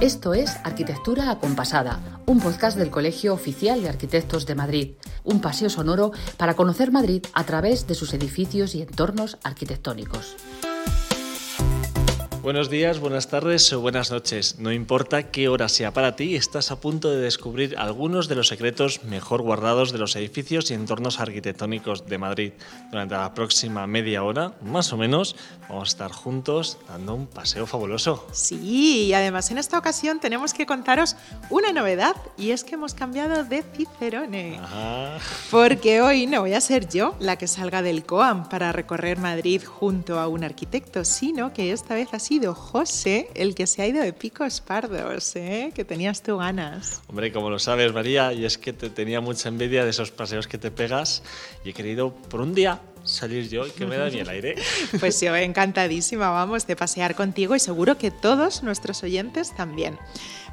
Esto 0.00 0.32
es 0.32 0.54
Arquitectura 0.62 1.28
Acompasada, 1.28 1.98
un 2.24 2.38
podcast 2.38 2.78
del 2.78 2.88
Colegio 2.88 3.34
Oficial 3.34 3.82
de 3.82 3.88
Arquitectos 3.88 4.46
de 4.46 4.54
Madrid, 4.54 4.92
un 5.24 5.40
paseo 5.40 5.68
sonoro 5.68 6.12
para 6.36 6.54
conocer 6.54 6.92
Madrid 6.92 7.26
a 7.34 7.42
través 7.42 7.88
de 7.88 7.96
sus 7.96 8.14
edificios 8.14 8.76
y 8.76 8.82
entornos 8.82 9.38
arquitectónicos. 9.42 10.36
Buenos 12.48 12.70
días, 12.70 12.98
buenas 12.98 13.28
tardes 13.28 13.70
o 13.74 13.82
buenas 13.82 14.10
noches. 14.10 14.58
No 14.58 14.72
importa 14.72 15.24
qué 15.24 15.48
hora 15.48 15.68
sea 15.68 15.92
para 15.92 16.16
ti, 16.16 16.34
estás 16.34 16.70
a 16.70 16.80
punto 16.80 17.10
de 17.10 17.20
descubrir 17.20 17.76
algunos 17.76 18.26
de 18.26 18.36
los 18.36 18.48
secretos 18.48 19.04
mejor 19.04 19.42
guardados 19.42 19.92
de 19.92 19.98
los 19.98 20.16
edificios 20.16 20.70
y 20.70 20.74
entornos 20.74 21.20
arquitectónicos 21.20 22.06
de 22.06 22.16
Madrid. 22.16 22.52
Durante 22.90 23.16
la 23.16 23.34
próxima 23.34 23.86
media 23.86 24.24
hora, 24.24 24.54
más 24.62 24.94
o 24.94 24.96
menos, 24.96 25.36
vamos 25.68 25.90
a 25.90 25.92
estar 25.92 26.10
juntos 26.10 26.78
dando 26.88 27.14
un 27.16 27.26
paseo 27.26 27.66
fabuloso. 27.66 28.26
Sí, 28.32 29.08
y 29.08 29.12
además 29.12 29.50
en 29.50 29.58
esta 29.58 29.76
ocasión 29.76 30.18
tenemos 30.18 30.54
que 30.54 30.64
contaros 30.64 31.16
una 31.50 31.74
novedad 31.74 32.16
y 32.38 32.52
es 32.52 32.64
que 32.64 32.76
hemos 32.76 32.94
cambiado 32.94 33.44
de 33.44 33.62
Cicerone. 33.76 34.58
Ajá. 34.58 35.18
Porque 35.50 36.00
hoy 36.00 36.26
no 36.26 36.40
voy 36.40 36.54
a 36.54 36.62
ser 36.62 36.88
yo 36.88 37.14
la 37.20 37.36
que 37.36 37.46
salga 37.46 37.82
del 37.82 38.06
COAM 38.06 38.48
para 38.48 38.72
recorrer 38.72 39.18
Madrid 39.18 39.62
junto 39.66 40.18
a 40.18 40.28
un 40.28 40.44
arquitecto, 40.44 41.04
sino 41.04 41.52
que 41.52 41.72
esta 41.72 41.94
vez 41.94 42.08
ha 42.14 42.18
sido 42.18 42.37
José 42.46 43.28
el 43.34 43.54
que 43.54 43.66
se 43.66 43.82
ha 43.82 43.86
ido 43.86 44.02
de 44.02 44.12
picos 44.12 44.60
pardos, 44.60 45.34
¿eh? 45.36 45.72
que 45.74 45.84
tenías 45.84 46.22
tú 46.22 46.38
ganas. 46.38 47.02
Hombre, 47.08 47.32
como 47.32 47.50
lo 47.50 47.58
sabes, 47.58 47.92
María, 47.92 48.32
y 48.32 48.44
es 48.44 48.58
que 48.58 48.72
te 48.72 48.90
tenía 48.90 49.20
mucha 49.20 49.48
envidia 49.48 49.84
de 49.84 49.90
esos 49.90 50.10
paseos 50.10 50.46
que 50.46 50.58
te 50.58 50.70
pegas 50.70 51.22
y 51.64 51.70
he 51.70 51.72
querido 51.72 52.14
por 52.14 52.40
un 52.40 52.54
día 52.54 52.80
salir 53.04 53.48
yo 53.48 53.66
y 53.66 53.70
que 53.70 53.86
me 53.86 53.96
da 53.96 54.08
bien 54.08 54.20
el 54.20 54.28
aire. 54.28 54.54
Pues 55.00 55.20
yo 55.20 55.34
encantadísima, 55.34 56.30
vamos, 56.30 56.66
de 56.66 56.76
pasear 56.76 57.14
contigo 57.14 57.56
y 57.56 57.60
seguro 57.60 57.98
que 57.98 58.10
todos 58.10 58.62
nuestros 58.62 59.02
oyentes 59.02 59.54
también. 59.54 59.98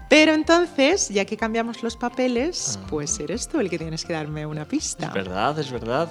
Pero 0.09 0.33
entonces, 0.33 1.09
ya 1.09 1.25
que 1.25 1.35
cambiamos 1.35 1.81
los 1.81 1.97
papeles, 1.97 2.79
pues 2.89 3.19
eres 3.19 3.47
tú 3.47 3.59
el 3.59 3.69
que 3.69 3.77
tienes 3.77 4.05
que 4.05 4.13
darme 4.13 4.45
una 4.45 4.65
pista. 4.65 5.07
Es 5.07 5.13
verdad, 5.13 5.57
es 5.57 5.71
verdad. 5.71 6.09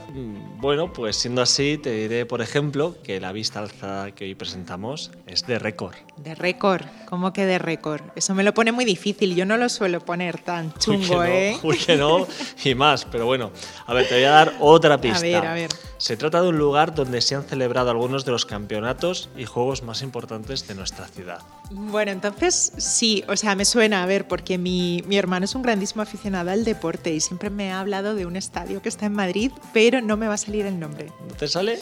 Bueno, 0.58 0.92
pues 0.92 1.16
siendo 1.16 1.42
así, 1.42 1.78
te 1.78 1.90
diré, 1.92 2.26
por 2.26 2.42
ejemplo, 2.42 2.96
que 3.04 3.20
la 3.20 3.32
vista 3.32 3.60
alzada 3.60 4.10
que 4.10 4.24
hoy 4.24 4.34
presentamos 4.34 5.10
es 5.26 5.46
de 5.46 5.58
récord. 5.58 5.94
De 6.16 6.34
récord, 6.34 6.82
¿cómo 7.08 7.32
que 7.32 7.46
de 7.46 7.58
récord? 7.58 8.02
Eso 8.16 8.34
me 8.34 8.42
lo 8.42 8.52
pone 8.52 8.72
muy 8.72 8.84
difícil, 8.84 9.34
yo 9.34 9.46
no 9.46 9.56
lo 9.56 9.68
suelo 9.68 10.00
poner 10.00 10.40
tan 10.40 10.66
Uy, 10.66 10.72
chungo, 10.78 11.14
no, 11.16 11.24
¿eh? 11.24 11.58
uy, 11.62 11.76
que 11.78 11.96
no, 11.96 12.26
y 12.64 12.74
más. 12.74 13.04
Pero 13.04 13.26
bueno, 13.26 13.52
a 13.86 13.94
ver, 13.94 14.08
te 14.08 14.14
voy 14.14 14.24
a 14.24 14.30
dar 14.30 14.54
otra 14.60 15.00
pista. 15.00 15.18
A 15.18 15.22
ver, 15.22 15.46
a 15.46 15.54
ver. 15.54 15.70
Se 15.98 16.16
trata 16.16 16.42
de 16.42 16.48
un 16.48 16.58
lugar 16.58 16.94
donde 16.94 17.20
se 17.20 17.34
han 17.34 17.44
celebrado 17.44 17.90
algunos 17.90 18.24
de 18.24 18.32
los 18.32 18.44
campeonatos 18.44 19.30
y 19.36 19.44
juegos 19.44 19.82
más 19.82 20.02
importantes 20.02 20.66
de 20.66 20.74
nuestra 20.74 21.06
ciudad. 21.06 21.40
Bueno, 21.70 22.12
entonces 22.12 22.72
sí, 22.76 23.24
o 23.28 23.36
sea, 23.36 23.54
me 23.54 23.64
suena, 23.64 23.83
a 23.92 24.06
ver, 24.06 24.26
porque 24.26 24.58
mi, 24.58 25.02
mi 25.06 25.16
hermano 25.16 25.44
es 25.44 25.54
un 25.54 25.62
grandísimo 25.62 26.02
aficionado 26.02 26.50
al 26.50 26.64
deporte 26.64 27.12
y 27.12 27.20
siempre 27.20 27.50
me 27.50 27.72
ha 27.72 27.80
hablado 27.80 28.14
de 28.14 28.26
un 28.26 28.36
estadio 28.36 28.80
que 28.80 28.88
está 28.88 29.06
en 29.06 29.12
Madrid, 29.12 29.52
pero 29.72 30.00
no 30.00 30.16
me 30.16 30.28
va 30.28 30.34
a 30.34 30.38
salir 30.38 30.66
el 30.66 30.78
nombre. 30.78 31.12
¿No 31.28 31.34
te 31.34 31.48
sale? 31.48 31.78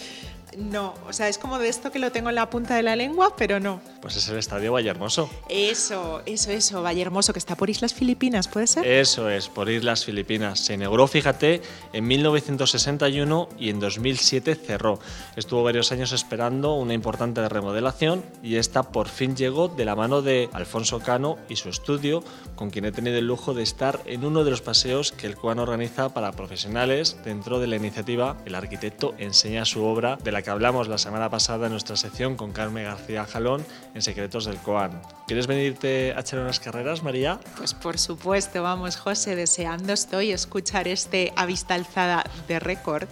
No, 0.57 0.95
o 1.09 1.13
sea, 1.13 1.29
es 1.29 1.39
como 1.39 1.59
de 1.59 1.69
esto 1.69 1.91
que 1.91 1.99
lo 1.99 2.13
tengo 2.13 2.29
en 2.29 2.35
la 2.35 2.51
punta 2.51 2.75
de 2.77 2.83
la 2.83 2.97
lengua, 2.97 3.35
pero 3.37 3.61
no. 3.61 3.81
Pues 4.01 4.17
es 4.17 4.29
el 4.29 4.39
Estadio 4.39 4.73
Vallehermoso. 4.73 5.31
Eso, 5.49 6.23
eso, 6.27 6.51
eso, 6.51 6.83
Valle 6.83 7.03
Hermoso, 7.03 7.33
que 7.33 7.39
está 7.39 7.57
por 7.57 7.71
Islas 7.71 7.95
Filipinas, 7.95 8.49
¿puede 8.49 8.67
ser? 8.67 8.87
Eso 8.87 9.31
es, 9.31 9.49
por 9.49 9.71
Islas 9.71 10.05
Filipinas. 10.05 10.61
Se 10.61 10.75
inauguró, 10.75 11.07
fíjate, 11.07 11.63
en 11.93 12.07
1961 12.07 13.49
y 13.59 13.71
en 13.71 13.81
2007 13.81 14.55
cerró. 14.57 14.99
Estuvo 15.37 15.63
varios 15.63 15.93
años 15.93 16.13
esperando 16.13 16.75
una 16.75 16.95
importante 16.95 17.49
remodelación 17.49 18.25
y 18.43 18.57
esta 18.57 18.83
por 18.83 19.09
fin 19.09 19.37
llegó 19.37 19.69
de 19.69 19.85
la 19.85 19.95
mano 19.95 20.23
de 20.23 20.49
Alfonso 20.53 21.01
Cano 21.01 21.39
y 21.49 21.57
su 21.57 21.69
estudio, 21.69 22.23
con 22.57 22.71
quien 22.71 22.85
he 22.85 22.93
tenido 22.93 23.19
el 23.19 23.27
lujo 23.27 23.55
de 23.55 23.63
estar 23.63 24.01
en 24.07 24.25
uno 24.25 24.45
de 24.45 24.51
los 24.51 24.61
paseos 24.61 25.13
que 25.13 25.27
el 25.27 25.37
CUAN 25.37 25.59
organiza 25.59 26.13
para 26.13 26.33
profesionales 26.33 27.17
dentro 27.25 27.61
de 27.61 27.67
la 27.67 27.77
iniciativa 27.77 28.37
El 28.45 28.55
arquitecto 28.55 29.15
enseña 29.19 29.65
su 29.65 29.85
obra, 29.85 30.17
de 30.17 30.33
la 30.33 30.42
que 30.43 30.51
hablamos 30.51 30.89
la 30.89 30.99
semana 30.99 31.31
pasada 31.31 31.67
en 31.67 31.73
nuestra 31.73 31.97
sección 31.97 32.37
con 32.37 32.53
Carmen 32.53 32.85
García 32.85 33.25
Jalón 33.25 33.65
en 33.95 34.03
Secretos 34.03 34.45
del 34.45 34.57
COAN. 34.59 35.01
¿Quieres 35.27 35.47
venirte 35.47 36.13
a 36.15 36.21
echar 36.21 36.41
unas 36.41 36.61
carreras, 36.61 37.03
María? 37.03 37.41
Pues 37.57 37.75
por 37.75 37.99
supuesto, 37.99 38.63
vamos, 38.63 38.97
José, 38.97 39.37
deseando 39.37 39.93
estoy 39.93 40.33
escuchar 40.33 40.89
este 40.89 41.33
a 41.37 41.47
vista 41.47 41.75
alzada 41.75 42.25
de 42.49 42.59
récord. 42.59 43.09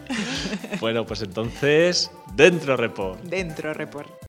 Bueno, 0.81 1.05
pues 1.05 1.23
entonces, 1.23 2.11
dentro 2.35 2.77
repo. 2.77 3.17
Dentro, 3.23 3.75
report. 3.75 4.20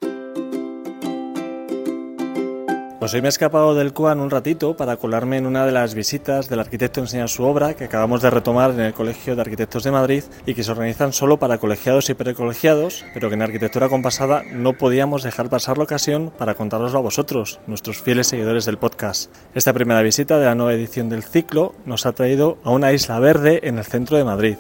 Pues 3.01 3.15
hoy 3.15 3.21
me 3.23 3.29
he 3.29 3.29
escapado 3.29 3.73
del 3.73 3.93
CUAN 3.93 4.19
un 4.19 4.29
ratito 4.29 4.77
para 4.77 4.95
colarme 4.97 5.37
en 5.37 5.47
una 5.47 5.65
de 5.65 5.71
las 5.71 5.95
visitas 5.95 6.49
del 6.49 6.59
arquitecto 6.59 6.99
enseña 6.99 7.27
su 7.27 7.43
obra 7.43 7.73
que 7.73 7.85
acabamos 7.85 8.21
de 8.21 8.29
retomar 8.29 8.69
en 8.69 8.81
el 8.81 8.93
Colegio 8.93 9.35
de 9.35 9.41
Arquitectos 9.41 9.83
de 9.83 9.89
Madrid 9.89 10.23
y 10.45 10.53
que 10.53 10.63
se 10.63 10.69
organizan 10.69 11.11
solo 11.11 11.39
para 11.39 11.57
colegiados 11.57 12.11
y 12.11 12.13
precolegiados, 12.13 13.03
pero 13.15 13.27
que 13.27 13.33
en 13.33 13.41
Arquitectura 13.41 13.89
Compasada 13.89 14.43
no 14.53 14.73
podíamos 14.73 15.23
dejar 15.23 15.49
pasar 15.49 15.79
la 15.79 15.85
ocasión 15.85 16.31
para 16.37 16.53
contároslo 16.53 16.99
a 16.99 17.01
vosotros, 17.01 17.59
nuestros 17.65 18.03
fieles 18.03 18.27
seguidores 18.27 18.65
del 18.65 18.77
podcast. 18.77 19.35
Esta 19.55 19.73
primera 19.73 20.03
visita 20.03 20.37
de 20.37 20.45
la 20.45 20.53
nueva 20.53 20.73
edición 20.73 21.09
del 21.09 21.23
ciclo 21.23 21.73
nos 21.87 22.05
ha 22.05 22.11
traído 22.11 22.59
a 22.63 22.69
una 22.69 22.93
isla 22.93 23.17
verde 23.17 23.61
en 23.63 23.79
el 23.79 23.85
centro 23.85 24.15
de 24.17 24.25
Madrid. 24.25 24.57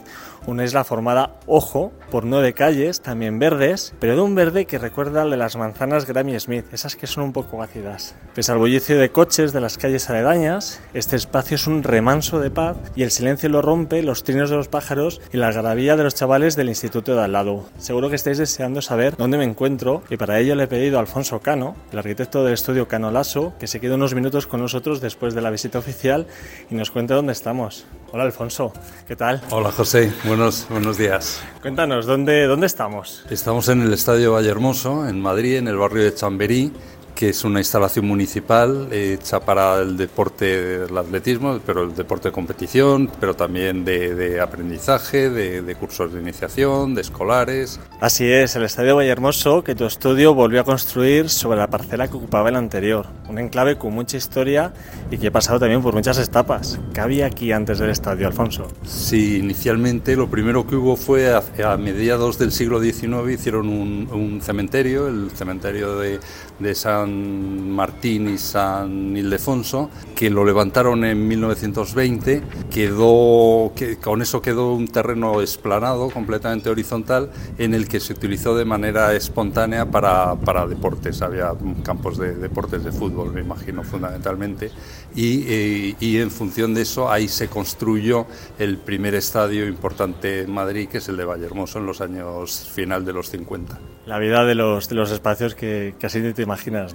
Una 0.47 0.63
isla 0.63 0.83
formada, 0.83 1.35
ojo, 1.45 1.91
por 2.09 2.25
nueve 2.25 2.53
calles, 2.53 3.01
también 3.01 3.37
verdes, 3.37 3.93
pero 3.99 4.15
de 4.15 4.21
un 4.21 4.33
verde 4.33 4.65
que 4.65 4.79
recuerda 4.79 5.21
al 5.21 5.29
de 5.29 5.37
las 5.37 5.55
manzanas 5.55 6.07
Grammy 6.07 6.39
Smith, 6.39 6.65
esas 6.73 6.95
que 6.95 7.05
son 7.05 7.25
un 7.25 7.33
poco 7.33 7.61
ácidas. 7.61 8.15
Pese 8.33 8.51
al 8.51 8.57
bullicio 8.57 8.97
de 8.97 9.11
coches 9.11 9.53
de 9.53 9.61
las 9.61 9.77
calles 9.77 10.09
aledañas, 10.09 10.81
este 10.93 11.15
espacio 11.15 11.55
es 11.55 11.67
un 11.67 11.83
remanso 11.83 12.39
de 12.39 12.49
paz 12.49 12.77
y 12.95 13.03
el 13.03 13.11
silencio 13.11 13.49
lo 13.49 13.61
rompe 13.61 14.01
los 14.01 14.23
trinos 14.23 14.49
de 14.49 14.55
los 14.55 14.67
pájaros 14.67 15.21
y 15.31 15.37
la 15.37 15.47
algarabía 15.47 15.95
de 15.95 16.03
los 16.03 16.15
chavales 16.15 16.55
del 16.55 16.69
instituto 16.69 17.15
de 17.15 17.23
al 17.23 17.33
lado. 17.33 17.65
Seguro 17.77 18.09
que 18.09 18.15
estáis 18.15 18.37
deseando 18.37 18.81
saber 18.81 19.15
dónde 19.17 19.37
me 19.37 19.43
encuentro 19.43 20.01
y 20.09 20.17
para 20.17 20.39
ello 20.39 20.55
le 20.55 20.63
he 20.63 20.67
pedido 20.67 20.97
a 20.97 21.01
Alfonso 21.01 21.39
Cano, 21.39 21.75
el 21.91 21.99
arquitecto 21.99 22.43
del 22.43 22.53
estudio 22.53 22.87
Cano 22.87 23.11
Lasso, 23.11 23.53
que 23.59 23.67
se 23.67 23.79
quede 23.79 23.93
unos 23.93 24.15
minutos 24.15 24.47
con 24.47 24.59
nosotros 24.59 25.01
después 25.01 25.35
de 25.35 25.41
la 25.41 25.51
visita 25.51 25.79
oficial 25.79 26.25
y 26.69 26.75
nos 26.75 26.89
cuente 26.89 27.13
dónde 27.13 27.33
estamos. 27.33 27.85
Hola 28.13 28.23
Alfonso, 28.25 28.73
¿qué 29.07 29.15
tal? 29.15 29.41
Hola 29.51 29.71
José, 29.71 30.11
buenos, 30.25 30.67
buenos 30.69 30.97
días. 30.97 31.41
Cuéntanos, 31.61 32.05
¿dónde, 32.05 32.45
dónde 32.45 32.67
estamos? 32.67 33.23
Estamos 33.29 33.69
en 33.69 33.81
el 33.83 33.93
Estadio 33.93 34.33
Vallehermoso, 34.33 35.07
en 35.07 35.21
Madrid, 35.21 35.55
en 35.55 35.69
el 35.69 35.77
barrio 35.77 36.03
de 36.03 36.13
Chamberí, 36.13 36.73
que 37.21 37.29
es 37.29 37.43
una 37.43 37.59
instalación 37.59 38.07
municipal 38.07 38.91
hecha 38.91 39.39
para 39.41 39.77
el 39.77 39.95
deporte 39.95 40.79
del 40.79 40.97
atletismo, 40.97 41.59
pero 41.63 41.83
el 41.83 41.93
deporte 41.93 42.29
de 42.29 42.31
competición, 42.31 43.11
pero 43.19 43.35
también 43.35 43.85
de, 43.85 44.15
de 44.15 44.41
aprendizaje, 44.41 45.29
de, 45.29 45.61
de 45.61 45.75
cursos 45.75 46.11
de 46.11 46.19
iniciación, 46.19 46.95
de 46.95 47.01
escolares. 47.01 47.79
Así 47.99 48.25
es, 48.25 48.55
el 48.55 48.63
Estadio 48.63 48.95
Vallehermoso 48.95 49.63
que 49.63 49.75
tu 49.75 49.85
estudio 49.85 50.33
volvió 50.33 50.61
a 50.61 50.63
construir 50.63 51.29
sobre 51.29 51.59
la 51.59 51.67
parcela 51.67 52.07
que 52.07 52.17
ocupaba 52.17 52.49
el 52.49 52.55
anterior. 52.55 53.05
Un 53.29 53.37
enclave 53.37 53.77
con 53.77 53.93
mucha 53.93 54.17
historia 54.17 54.73
y 55.11 55.19
que 55.19 55.27
ha 55.27 55.31
pasado 55.31 55.59
también 55.59 55.83
por 55.83 55.93
muchas 55.93 56.17
etapas. 56.17 56.79
¿Qué 56.91 57.01
había 57.01 57.27
aquí 57.27 57.51
antes 57.51 57.77
del 57.77 57.91
estadio, 57.91 58.25
Alfonso? 58.25 58.67
Sí, 58.83 59.37
inicialmente 59.37 60.15
lo 60.15 60.27
primero 60.27 60.65
que 60.65 60.75
hubo 60.75 60.95
fue 60.95 61.31
a, 61.31 61.43
a 61.65 61.77
mediados 61.77 62.39
del 62.39 62.51
siglo 62.51 62.81
XIX 62.81 63.29
hicieron 63.31 63.69
un, 63.69 64.09
un 64.11 64.41
cementerio, 64.41 65.07
el 65.07 65.29
cementerio 65.35 65.99
de, 65.99 66.19
de 66.57 66.73
San 66.73 67.10
Martín 67.11 68.29
y 68.29 68.37
San 68.37 69.15
Ildefonso, 69.15 69.89
que 70.15 70.29
lo 70.29 70.45
levantaron 70.45 71.03
en 71.03 71.27
1920, 71.27 72.43
quedó, 72.69 73.73
que, 73.75 73.97
con 73.97 74.21
eso 74.21 74.41
quedó 74.41 74.73
un 74.73 74.87
terreno 74.87 75.41
esplanado, 75.41 76.09
completamente 76.09 76.69
horizontal, 76.69 77.31
en 77.57 77.73
el 77.73 77.87
que 77.87 77.99
se 77.99 78.13
utilizó 78.13 78.55
de 78.55 78.65
manera 78.65 79.13
espontánea 79.15 79.89
para, 79.89 80.35
deportes, 80.67 81.21
había 81.21 81.53
campos 81.83 82.17
de 82.17 82.35
deportes 82.35 82.83
de 82.83 82.91
fútbol, 82.91 83.33
me 83.33 83.41
imagino, 83.41 83.83
fundamentalmente, 83.83 84.71
y, 85.15 85.43
eh, 85.47 85.95
y 85.99 86.17
en 86.17 86.31
función 86.31 86.73
de 86.73 86.81
eso 86.81 87.11
ahí 87.11 87.27
se 87.27 87.47
construyó 87.47 88.25
el 88.59 88.77
primer 88.77 89.15
estadio 89.15 89.67
importante 89.67 90.41
en 90.41 90.51
Madrid, 90.51 90.87
que 90.87 90.99
es 90.99 91.09
el 91.09 91.17
de 91.17 91.25
Vallehermoso, 91.25 91.79
en 91.79 91.85
los 91.85 92.01
años 92.01 92.69
final 92.73 93.05
de 93.05 93.13
los 93.13 93.29
50. 93.29 93.79
La 94.05 94.19
vida 94.19 94.45
de 94.45 94.55
los, 94.55 94.89
de 94.89 94.95
los 94.95 95.11
espacios 95.11 95.55
que 95.55 95.95
ni 96.15 96.33
te 96.33 96.41
imaginas, 96.41 96.90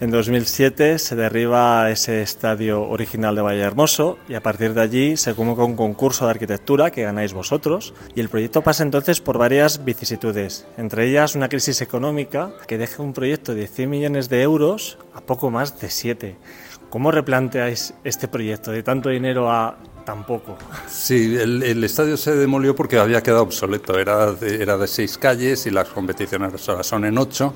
En 0.00 0.10
2007 0.10 0.98
se 0.98 1.16
derriba 1.16 1.90
ese 1.90 2.22
estadio 2.22 2.82
original 2.82 3.34
de 3.34 3.42
Vallehermoso 3.42 4.18
y 4.28 4.34
a 4.34 4.42
partir 4.42 4.74
de 4.74 4.82
allí 4.82 5.16
se 5.16 5.34
convoca 5.34 5.64
un 5.64 5.76
concurso 5.76 6.26
de 6.26 6.32
arquitectura 6.32 6.90
que 6.90 7.02
ganáis 7.02 7.32
vosotros 7.32 7.94
y 8.14 8.20
el 8.20 8.28
proyecto 8.28 8.62
pasa 8.62 8.82
entonces 8.82 9.20
por 9.20 9.38
varias 9.38 9.84
vicisitudes, 9.84 10.66
entre 10.76 11.08
ellas 11.08 11.34
una 11.34 11.48
crisis 11.48 11.80
económica 11.80 12.52
que 12.66 12.78
deja 12.78 13.02
un 13.02 13.12
proyecto 13.12 13.54
de 13.54 13.66
100 13.66 13.90
millones 13.90 14.28
de 14.28 14.42
euros 14.42 14.98
a 15.14 15.20
poco 15.20 15.50
más 15.50 15.80
de 15.80 15.88
7. 15.88 16.36
¿Cómo 16.90 17.10
replanteáis 17.10 17.94
este 18.04 18.28
proyecto 18.28 18.70
de 18.70 18.82
tanto 18.82 19.08
dinero 19.08 19.50
a 19.50 19.78
tampoco. 20.06 20.56
Sí, 20.88 21.36
el, 21.36 21.84
estadio 21.84 22.16
se 22.16 22.34
demolió 22.34 22.74
porque 22.74 22.98
había 22.98 23.22
quedado 23.22 23.42
obsoleto. 23.42 23.98
Era 23.98 24.32
de, 24.32 24.62
era 24.62 24.78
de 24.78 24.86
seis 24.86 25.18
calles 25.18 25.66
y 25.66 25.70
las 25.70 25.88
competiciones 25.88 26.66
ahora 26.68 26.82
son 26.82 27.04
en 27.04 27.18
ocho. 27.18 27.52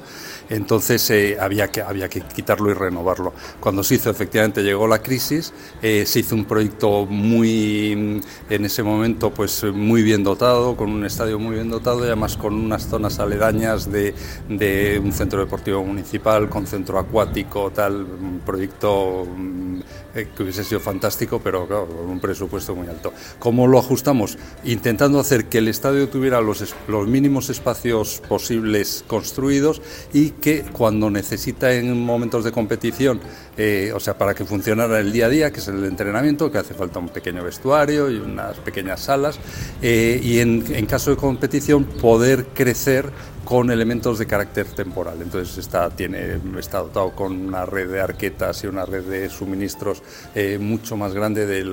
Entonces 0.50 1.08
eh, 1.10 1.38
había, 1.40 1.68
que, 1.68 1.80
había 1.80 2.08
que 2.08 2.20
quitarlo 2.20 2.70
y 2.70 2.74
renovarlo. 2.74 3.32
Cuando 3.60 3.82
se 3.84 3.94
hizo, 3.94 4.10
efectivamente, 4.10 4.62
llegó 4.62 4.86
la 4.86 5.00
crisis. 5.00 5.54
Eh, 5.80 6.04
se 6.04 6.18
hizo 6.18 6.34
un 6.34 6.44
proyecto 6.44 7.06
muy, 7.06 8.20
en 8.50 8.64
ese 8.64 8.82
momento, 8.82 9.30
pues 9.30 9.64
muy 9.64 10.02
bien 10.02 10.24
dotado, 10.24 10.76
con 10.76 10.90
un 10.90 11.06
estadio 11.06 11.38
muy 11.38 11.54
bien 11.54 11.70
dotado 11.70 12.00
y 12.00 12.08
además 12.08 12.36
con 12.36 12.54
unas 12.54 12.88
zonas 12.88 13.20
aledañas 13.20 13.90
de, 13.90 14.12
de 14.48 15.00
un 15.02 15.12
centro 15.12 15.38
deportivo 15.38 15.84
municipal, 15.84 16.48
con 16.48 16.66
centro 16.66 16.98
acuático, 16.98 17.70
tal, 17.70 17.94
un 17.94 18.40
proyecto 18.44 19.24
mm, 19.24 19.80
eh, 20.16 20.28
que 20.36 20.42
hubiese 20.42 20.64
sido 20.64 20.80
fantástico, 20.80 21.40
pero 21.42 21.68
claro, 21.68 21.86
con 21.86 22.10
un 22.10 22.18
presupuesto 22.18 22.39
muy 22.74 22.88
alto. 22.88 23.12
¿Cómo 23.38 23.66
lo 23.66 23.78
ajustamos? 23.78 24.38
Intentando 24.64 25.18
hacer 25.18 25.46
que 25.46 25.58
el 25.58 25.68
estadio 25.68 26.08
tuviera 26.08 26.40
los, 26.40 26.74
los 26.88 27.08
mínimos 27.08 27.50
espacios 27.50 28.22
posibles 28.28 29.04
construidos 29.06 29.82
y 30.12 30.30
que 30.30 30.62
cuando 30.62 31.10
necesita 31.10 31.72
en 31.72 31.98
momentos 31.98 32.44
de 32.44 32.52
competición, 32.52 33.20
eh, 33.56 33.92
o 33.94 34.00
sea, 34.00 34.16
para 34.16 34.34
que 34.34 34.44
funcionara 34.44 35.00
el 35.00 35.12
día 35.12 35.26
a 35.26 35.28
día, 35.28 35.52
que 35.52 35.60
es 35.60 35.68
el 35.68 35.84
entrenamiento, 35.84 36.50
que 36.50 36.58
hace 36.58 36.74
falta 36.74 36.98
un 36.98 37.08
pequeño 37.08 37.42
vestuario 37.42 38.10
y 38.10 38.16
unas 38.16 38.56
pequeñas 38.58 39.00
salas, 39.00 39.38
eh, 39.82 40.20
y 40.22 40.38
en, 40.38 40.64
en 40.70 40.86
caso 40.86 41.10
de 41.10 41.16
competición 41.16 41.84
poder 41.84 42.46
crecer 42.54 43.10
con 43.50 43.68
elementos 43.72 44.16
de 44.16 44.26
carácter 44.26 44.64
temporal. 44.68 45.20
Entonces 45.20 45.58
está, 45.58 45.90
tiene, 45.90 46.38
está 46.56 46.78
dotado 46.78 47.10
con 47.16 47.32
una 47.48 47.66
red 47.66 47.90
de 47.90 48.00
arquetas 48.00 48.62
y 48.62 48.68
una 48.68 48.86
red 48.86 49.02
de 49.02 49.28
suministros 49.28 50.04
eh, 50.36 50.56
mucho 50.60 50.96
más 50.96 51.14
grande 51.14 51.46
de, 51.46 51.64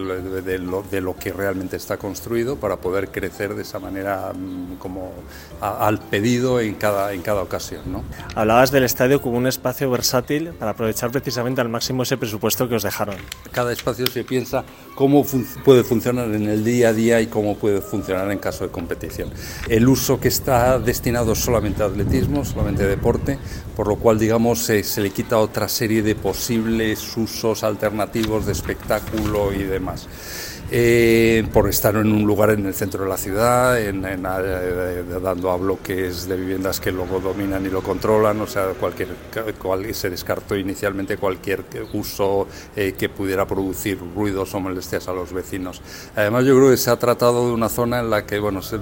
de, 0.41 0.57
lo, 0.57 0.81
de, 0.81 1.01
lo, 1.01 1.15
que 1.15 1.31
realmente 1.31 1.75
está 1.75 1.97
construido 1.97 2.56
para 2.56 2.77
poder 2.77 3.09
crecer 3.12 3.53
de 3.53 3.62
esa 3.62 3.77
manera 3.77 4.33
mm, 4.33 4.77
como 4.79 5.12
a, 5.62 5.85
al 5.85 6.00
pedido 6.00 6.59
en 6.59 6.74
cada, 6.74 7.13
en 7.13 7.21
cada 7.21 7.44
ocasión. 7.44 7.81
¿no? 7.85 8.03
Hablabas 8.33 8.71
del 8.71 8.83
estadio 8.83 9.21
como 9.21 9.38
un 9.38 9.45
espacio 9.45 9.91
versátil 9.91 10.53
para 10.53 10.71
aprovechar 10.71 11.12
precisamente 11.12 11.62
al 11.62 11.69
máximo 11.69 12.01
ese 12.01 12.18
presupuesto 12.18 12.68
que 12.68 12.73
os 12.73 12.81
dejaron. 12.81 13.18
Cada 13.51 13.71
espacio 13.71 14.07
se 14.07 14.23
piensa 14.23 14.63
cómo 14.95 15.23
fun 15.23 15.45
puede 15.63 15.83
funcionar 15.83 16.33
en 16.33 16.50
el 16.50 16.63
día 16.63 16.89
a 16.89 16.94
día 16.94 17.21
y 17.21 17.27
cómo 17.27 17.56
puede 17.56 17.81
funcionar 17.81 18.31
en 18.31 18.39
caso 18.39 18.63
de 18.63 18.71
competición. 18.71 19.30
El 19.69 19.88
uso 19.88 20.19
que 20.19 20.30
está 20.30 20.80
destinado 20.80 21.35
solamente 21.35 21.67
atletismo, 21.75 22.46
solamente 22.46 22.86
deporte, 22.86 23.38
por 23.75 23.88
lo 23.88 23.98
cual, 23.98 24.19
digamos, 24.19 24.60
se, 24.60 24.84
se 24.84 25.02
le 25.02 25.10
quita 25.12 25.38
otra 25.38 25.68
serie 25.68 26.02
de 26.02 26.16
posibles 26.16 27.18
usos 27.18 27.64
alternativos 27.64 28.46
de 28.46 28.52
espectáculo 28.54 29.54
y 29.54 29.64
demás. 29.64 30.08
Eh, 30.69 31.48
por 31.54 31.69
estar 31.69 31.96
en 31.96 32.12
un 32.12 32.24
lugar 32.24 32.50
en 32.50 32.66
el 32.66 32.74
centro 32.74 33.04
de 33.04 33.10
la 33.10 33.16
ciudad, 33.16 33.80
en, 33.81 34.02
dando 34.02 35.50
a 35.50 35.56
bloques 35.56 36.28
de 36.28 36.36
viviendas 36.36 36.81
que 36.81 36.92
luego 36.92 37.22
dominan 37.22 37.66
y 37.66 37.69
lo 37.69 37.81
controlan, 37.81 38.42
o 38.42 38.48
sea, 38.48 38.68
cualquier, 38.78 39.08
cual, 39.58 39.96
se 39.96 40.10
descartó 40.10 40.58
inicialmente 40.58 41.16
cualquier 41.16 41.64
uso 41.94 42.48
eh, 42.75 42.96
que 42.98 43.08
pudiera 43.08 43.48
producir 43.48 43.98
ruidos 44.14 44.54
o 44.56 44.60
molestias 44.60 45.08
a 45.08 45.14
los 45.14 45.31
vecinos. 45.31 45.81
Además, 46.18 46.44
yo 46.44 46.58
creo 46.58 46.69
que 46.72 46.78
se 46.78 46.90
ha 46.90 46.98
tratado 46.98 47.48
de 47.48 47.54
una 47.54 47.69
zona 47.69 48.00
en 48.00 48.10
la 48.10 48.25
que, 48.25 48.38
bueno, 48.38 48.62
se, 48.62 48.75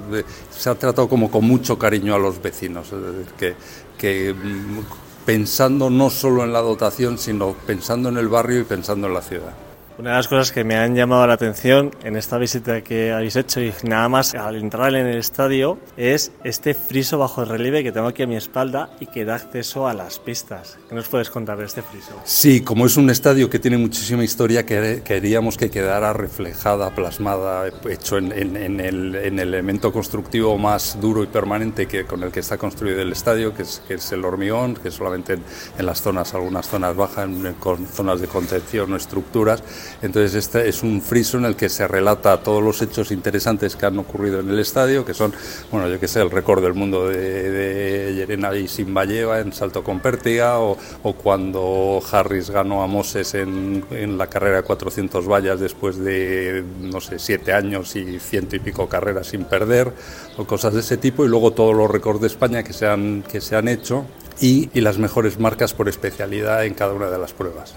ha 0.68 0.74
tratado 0.74 1.08
como 1.08 1.30
con 1.30 1.44
mucho 1.44 1.78
cariño 1.78 2.16
a 2.16 2.18
los 2.18 2.42
vecinos, 2.42 2.92
es 2.92 3.00
decir, 3.00 3.32
que, 3.38 3.54
que 3.96 4.34
mm, 4.34 4.80
pensando 5.24 5.88
no 5.88 6.10
solo 6.10 6.42
en 6.42 6.52
la 6.52 6.62
dotación, 6.62 7.16
sino 7.16 7.52
pensando 7.64 8.08
en 8.08 8.16
el 8.16 8.26
barrio 8.26 8.60
y 8.60 8.64
pensando 8.64 9.06
en 9.06 9.14
la 9.14 9.22
ciudad. 9.22 9.65
Una 9.98 10.10
de 10.10 10.16
las 10.16 10.28
cosas 10.28 10.52
que 10.52 10.62
me 10.62 10.76
han 10.76 10.94
llamado 10.94 11.26
la 11.26 11.32
atención 11.32 11.90
en 12.04 12.16
esta 12.16 12.36
visita 12.36 12.82
que 12.82 13.12
habéis 13.12 13.34
hecho 13.34 13.62
y 13.62 13.72
nada 13.82 14.10
más 14.10 14.34
al 14.34 14.56
entrar 14.56 14.94
en 14.94 15.06
el 15.06 15.16
estadio 15.16 15.78
es 15.96 16.32
este 16.44 16.74
friso 16.74 17.16
bajo 17.16 17.42
el 17.42 17.48
relieve 17.48 17.82
que 17.82 17.92
tengo 17.92 18.08
aquí 18.08 18.22
a 18.22 18.26
mi 18.26 18.36
espalda 18.36 18.90
y 19.00 19.06
que 19.06 19.24
da 19.24 19.36
acceso 19.36 19.88
a 19.88 19.94
las 19.94 20.18
pistas. 20.18 20.76
¿Qué 20.90 20.94
nos 20.94 21.08
puedes 21.08 21.30
contar 21.30 21.56
de 21.56 21.64
este 21.64 21.80
friso? 21.80 22.12
Sí, 22.24 22.60
como 22.60 22.84
es 22.84 22.98
un 22.98 23.08
estadio 23.08 23.48
que 23.48 23.58
tiene 23.58 23.78
muchísima 23.78 24.22
historia, 24.22 24.66
queríamos 24.66 25.56
que 25.56 25.70
quedara 25.70 26.12
reflejada, 26.12 26.94
plasmada, 26.94 27.66
hecho 27.88 28.18
en, 28.18 28.32
en, 28.32 28.54
en, 28.54 28.80
el, 28.80 29.14
en, 29.14 29.38
el, 29.38 29.54
elemento 29.54 29.94
constructivo 29.94 30.58
más 30.58 31.00
duro 31.00 31.22
y 31.22 31.26
permanente 31.26 31.86
que, 31.86 32.04
con 32.04 32.22
el 32.22 32.30
que 32.30 32.40
está 32.40 32.58
construido 32.58 33.00
el 33.00 33.12
estadio, 33.12 33.54
que 33.54 33.62
es, 33.62 34.12
el 34.12 34.26
hormigón, 34.26 34.74
que 34.74 34.90
solamente 34.90 35.38
en, 35.78 35.86
las 35.86 36.02
zonas, 36.02 36.34
algunas 36.34 36.68
zonas 36.68 36.94
bajan, 36.94 37.54
con 37.54 37.86
zonas 37.86 38.20
de 38.20 38.28
contención 38.28 38.92
o 38.92 38.96
estructuras 38.96 39.62
entonces 40.02 40.34
este 40.34 40.68
es 40.68 40.82
un 40.82 41.00
friso 41.02 41.38
en 41.38 41.44
el 41.44 41.56
que 41.56 41.68
se 41.68 41.86
relata 41.86 42.42
todos 42.42 42.62
los 42.62 42.80
hechos 42.82 43.10
interesantes 43.10 43.76
que 43.76 43.86
han 43.86 43.98
ocurrido 43.98 44.40
en 44.40 44.50
el 44.50 44.58
estadio, 44.58 45.04
que 45.04 45.14
son, 45.14 45.32
bueno, 45.70 45.88
yo 45.88 45.98
que 45.98 46.08
sé, 46.08 46.20
el 46.20 46.30
récord 46.30 46.62
del 46.62 46.74
mundo 46.74 47.08
de, 47.08 47.50
de 47.50 48.14
Yerena 48.14 48.54
y 48.56 48.68
Simballeva 48.68 49.40
en 49.40 49.52
salto 49.52 49.82
con 49.82 50.00
pértiga, 50.00 50.58
o, 50.60 50.76
cuando 51.22 52.00
Harris 52.10 52.50
ganó 52.50 52.82
a 52.82 52.86
Moses 52.86 53.34
en, 53.34 53.84
en, 53.90 54.18
la 54.18 54.28
carrera 54.28 54.58
de 54.58 54.62
400 54.62 55.26
vallas 55.26 55.60
después 55.60 55.98
de, 55.98 56.64
no 56.80 57.00
sé, 57.00 57.18
siete 57.18 57.52
años 57.52 57.96
y 57.96 58.18
ciento 58.20 58.56
y 58.56 58.58
pico 58.58 58.88
carreras 58.88 59.28
sin 59.28 59.44
perder, 59.44 59.92
o 60.36 60.44
cosas 60.44 60.74
de 60.74 60.80
ese 60.80 60.96
tipo, 60.96 61.24
y 61.24 61.28
luego 61.28 61.52
todos 61.52 61.74
los 61.74 61.90
récords 61.90 62.20
de 62.20 62.26
España 62.26 62.62
que 62.62 62.72
se 62.72 62.86
han, 62.86 63.22
que 63.22 63.40
se 63.40 63.56
han 63.56 63.68
hecho. 63.68 64.04
Y, 64.38 64.68
y 64.74 64.82
las 64.82 64.98
mejores 64.98 65.38
marcas 65.38 65.72
por 65.72 65.88
especialidad 65.88 66.66
en 66.66 66.74
cada 66.74 66.92
una 66.92 67.08
de 67.08 67.18
las 67.18 67.32
pruebas 67.32 67.74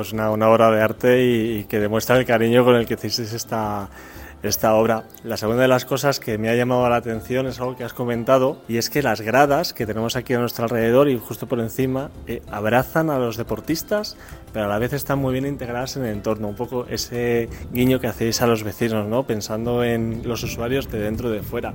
es 0.00 0.12
una, 0.12 0.30
obra 0.30 0.70
de 0.70 0.82
arte 0.82 1.24
y, 1.24 1.58
y, 1.58 1.64
que 1.64 1.80
demuestra 1.80 2.16
el 2.18 2.26
cariño 2.26 2.64
con 2.64 2.76
el 2.76 2.86
que 2.86 2.94
hicisteis 2.94 3.32
esta, 3.32 3.88
esta 4.42 4.74
obra. 4.74 5.04
La 5.24 5.36
segunda 5.36 5.62
de 5.62 5.68
las 5.68 5.84
cosas 5.84 6.20
que 6.20 6.38
me 6.38 6.48
ha 6.48 6.54
llamado 6.54 6.88
la 6.88 6.96
atención 6.96 7.46
es 7.46 7.60
algo 7.60 7.76
que 7.76 7.84
has 7.84 7.92
comentado 7.92 8.60
y 8.68 8.76
es 8.76 8.90
que 8.90 9.02
las 9.02 9.20
gradas 9.20 9.72
que 9.72 9.86
tenemos 9.86 10.16
aquí 10.16 10.34
a 10.34 10.38
nuestro 10.38 10.64
alrededor 10.64 11.08
y 11.08 11.18
justo 11.18 11.46
por 11.46 11.60
encima 11.60 12.10
eh, 12.26 12.42
abrazan 12.50 13.10
a 13.10 13.18
los 13.18 13.36
deportistas, 13.36 14.16
pero 14.56 14.64
a 14.64 14.70
la 14.70 14.78
vez 14.78 14.94
están 14.94 15.18
muy 15.18 15.34
bien 15.34 15.44
integradas 15.44 15.98
en 15.98 16.06
el 16.06 16.12
entorno. 16.12 16.48
Un 16.48 16.56
poco 16.56 16.86
ese 16.88 17.50
guiño 17.74 18.00
que 18.00 18.06
hacéis 18.06 18.40
a 18.40 18.46
los 18.46 18.62
vecinos, 18.62 19.06
¿no? 19.06 19.26
pensando 19.26 19.84
en 19.84 20.22
los 20.24 20.42
usuarios 20.44 20.90
de 20.90 20.98
dentro 20.98 21.28
y 21.28 21.36
de 21.36 21.42
fuera. 21.42 21.74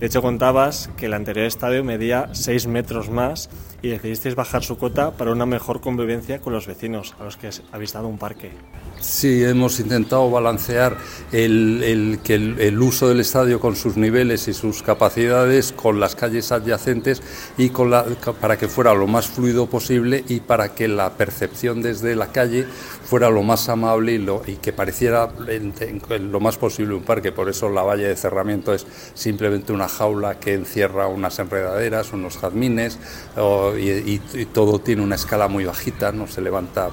De 0.00 0.06
hecho, 0.06 0.22
contabas 0.22 0.90
que 0.96 1.06
el 1.06 1.14
anterior 1.14 1.46
estadio 1.46 1.84
medía 1.84 2.28
6 2.32 2.66
metros 2.66 3.10
más 3.10 3.48
y 3.80 3.90
decidisteis 3.90 4.34
bajar 4.34 4.64
su 4.64 4.76
cota 4.76 5.12
para 5.12 5.30
una 5.30 5.46
mejor 5.46 5.80
convivencia 5.80 6.40
con 6.40 6.52
los 6.52 6.66
vecinos 6.66 7.14
a 7.20 7.24
los 7.24 7.36
que 7.36 7.50
habéis 7.70 7.92
dado 7.92 8.08
un 8.08 8.18
parque. 8.18 8.50
Sí, 9.00 9.44
hemos 9.44 9.78
intentado 9.78 10.30
balancear 10.30 10.96
el, 11.30 11.82
el 11.84 12.18
que 12.24 12.34
el, 12.34 12.58
el, 12.58 12.80
uso 12.80 13.08
del 13.08 13.20
estadio 13.20 13.60
con 13.60 13.76
sus 13.76 13.96
niveles 13.96 14.48
y 14.48 14.54
sus 14.54 14.82
capacidades 14.82 15.72
con 15.72 16.00
las 16.00 16.16
calles 16.16 16.50
adyacentes 16.50 17.22
y 17.56 17.68
con 17.68 17.90
la, 17.90 18.04
para 18.40 18.56
que 18.58 18.68
fuera 18.68 18.94
lo 18.94 19.06
más 19.06 19.28
fluido 19.28 19.66
posible 19.66 20.24
y 20.28 20.40
para 20.40 20.74
que 20.74 20.88
la 20.88 21.12
percepción 21.16 21.82
desde 21.82 22.15
la 22.16 22.32
calle 22.32 22.66
fuera 23.04 23.30
lo 23.30 23.42
más 23.42 23.68
amable 23.68 24.14
y, 24.46 24.56
que 24.56 24.72
pareciera 24.72 25.30
lo 26.20 26.40
más 26.40 26.56
posible 26.56 26.94
un 26.94 27.02
parque. 27.02 27.32
Por 27.32 27.48
eso 27.48 27.68
la 27.68 27.82
valla 27.82 28.08
de 28.08 28.16
cerramiento 28.16 28.74
es 28.74 28.86
simplemente 29.14 29.72
una 29.72 29.88
jaula 29.88 30.38
que 30.40 30.54
encierra 30.54 31.06
unas 31.06 31.38
enredaderas, 31.38 32.12
unos 32.12 32.38
jazmines 32.38 32.98
y, 33.78 34.46
todo 34.52 34.78
tiene 34.78 35.02
una 35.02 35.16
escala 35.16 35.48
muy 35.48 35.64
bajita, 35.64 36.12
no 36.12 36.26
se 36.26 36.40
levanta, 36.40 36.90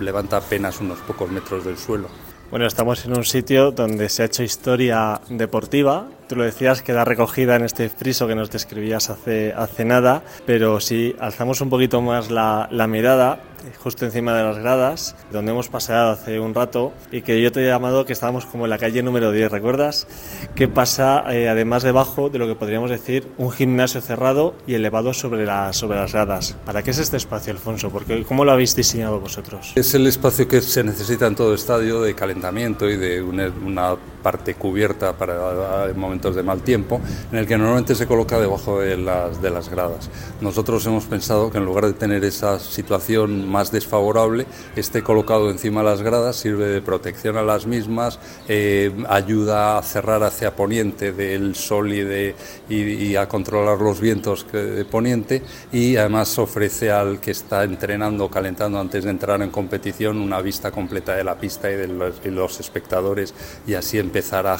levanta 0.00 0.38
apenas 0.38 0.80
unos 0.80 0.98
pocos 1.00 1.30
metros 1.30 1.64
del 1.64 1.76
suelo. 1.76 2.08
Bueno, 2.50 2.66
estamos 2.66 3.04
en 3.04 3.14
un 3.14 3.24
sitio 3.24 3.72
donde 3.72 4.08
se 4.08 4.22
ha 4.22 4.26
hecho 4.26 4.42
historia 4.42 5.20
deportiva. 5.28 6.08
Tú 6.28 6.36
lo 6.36 6.44
decías, 6.44 6.80
queda 6.80 7.04
recogida 7.04 7.56
en 7.56 7.64
este 7.64 7.90
friso 7.90 8.26
que 8.26 8.34
nos 8.34 8.50
describías 8.50 9.10
hace, 9.10 9.52
hace 9.52 9.84
nada, 9.84 10.22
pero 10.46 10.80
si 10.80 11.14
alzamos 11.20 11.60
un 11.60 11.68
poquito 11.68 12.00
más 12.00 12.30
la 12.30 12.86
mirada, 12.88 13.38
justo 13.82 14.04
encima 14.04 14.36
de 14.36 14.44
las 14.44 14.58
gradas, 14.58 15.16
donde 15.32 15.52
hemos 15.52 15.68
paseado 15.68 16.12
hace 16.12 16.40
un 16.40 16.54
rato 16.54 16.92
y 17.10 17.22
que 17.22 17.40
yo 17.42 17.52
te 17.52 17.62
he 17.62 17.66
llamado 17.66 18.04
que 18.04 18.12
estábamos 18.12 18.46
como 18.46 18.64
en 18.64 18.70
la 18.70 18.78
calle 18.78 19.02
número 19.02 19.32
10, 19.32 19.50
¿recuerdas? 19.50 20.06
¿Qué 20.54 20.68
pasa 20.68 21.24
eh, 21.32 21.48
además 21.48 21.82
debajo 21.82 22.30
de 22.30 22.38
lo 22.38 22.46
que 22.46 22.54
podríamos 22.54 22.90
decir 22.90 23.28
un 23.38 23.50
gimnasio 23.50 24.00
cerrado 24.00 24.54
y 24.66 24.74
elevado 24.74 25.12
sobre, 25.14 25.44
la, 25.44 25.72
sobre 25.72 25.98
las 25.98 26.12
gradas? 26.12 26.56
¿Para 26.64 26.82
qué 26.82 26.90
es 26.90 26.98
este 26.98 27.16
espacio, 27.16 27.52
Alfonso? 27.52 27.90
Porque, 27.90 28.24
¿Cómo 28.24 28.44
lo 28.44 28.52
habéis 28.52 28.74
diseñado 28.74 29.20
vosotros? 29.20 29.72
Es 29.74 29.94
el 29.94 30.06
espacio 30.06 30.48
que 30.48 30.60
se 30.60 30.82
necesita 30.84 31.26
en 31.26 31.34
todo 31.34 31.54
estadio 31.54 32.02
de 32.02 32.14
calentamiento 32.14 32.88
y 32.88 32.96
de 32.96 33.22
una, 33.22 33.52
una 33.64 33.96
parte 34.22 34.54
cubierta 34.54 35.16
para 35.16 35.92
momentos 35.94 36.34
de 36.34 36.42
mal 36.42 36.60
tiempo, 36.62 37.00
en 37.32 37.38
el 37.38 37.46
que 37.46 37.56
normalmente 37.56 37.94
se 37.94 38.06
coloca 38.06 38.38
debajo 38.38 38.80
de 38.80 38.96
las, 38.96 39.40
de 39.40 39.50
las 39.50 39.68
gradas. 39.68 40.10
Nosotros 40.40 40.84
hemos 40.86 41.04
pensado 41.04 41.50
que 41.50 41.58
en 41.58 41.64
lugar 41.64 41.86
de 41.86 41.92
tener 41.92 42.24
esa 42.24 42.58
situación 42.58 43.47
más 43.48 43.72
desfavorable 43.72 44.46
esté 44.76 45.02
colocado 45.02 45.50
encima 45.50 45.82
de 45.82 45.90
las 45.90 46.02
gradas, 46.02 46.36
sirve 46.36 46.66
de 46.66 46.82
protección 46.82 47.36
a 47.36 47.42
las 47.42 47.66
mismas, 47.66 48.18
eh, 48.48 48.92
ayuda 49.08 49.78
a 49.78 49.82
cerrar 49.82 50.22
hacia 50.22 50.54
poniente 50.54 51.12
del 51.12 51.54
sol 51.54 51.92
y, 51.92 52.02
de, 52.02 52.34
y, 52.68 53.16
a 53.16 53.28
controlar 53.28 53.78
los 53.78 54.00
vientos 54.00 54.46
de 54.52 54.84
poniente 54.84 55.42
y 55.72 55.96
además 55.96 56.38
ofrece 56.38 56.90
al 56.90 57.20
que 57.20 57.30
está 57.30 57.64
entrenando 57.64 58.26
o 58.26 58.30
calentando 58.30 58.78
antes 58.78 59.04
de 59.04 59.10
entrar 59.10 59.42
en 59.42 59.50
competición 59.50 60.18
una 60.18 60.40
vista 60.40 60.70
completa 60.70 61.14
de 61.16 61.24
la 61.24 61.36
pista 61.36 61.70
y 61.70 61.76
de 61.76 61.88
los, 62.30 62.60
espectadores 62.60 63.34
y 63.66 63.74
así 63.74 63.98
empezar 63.98 64.46
a, 64.46 64.58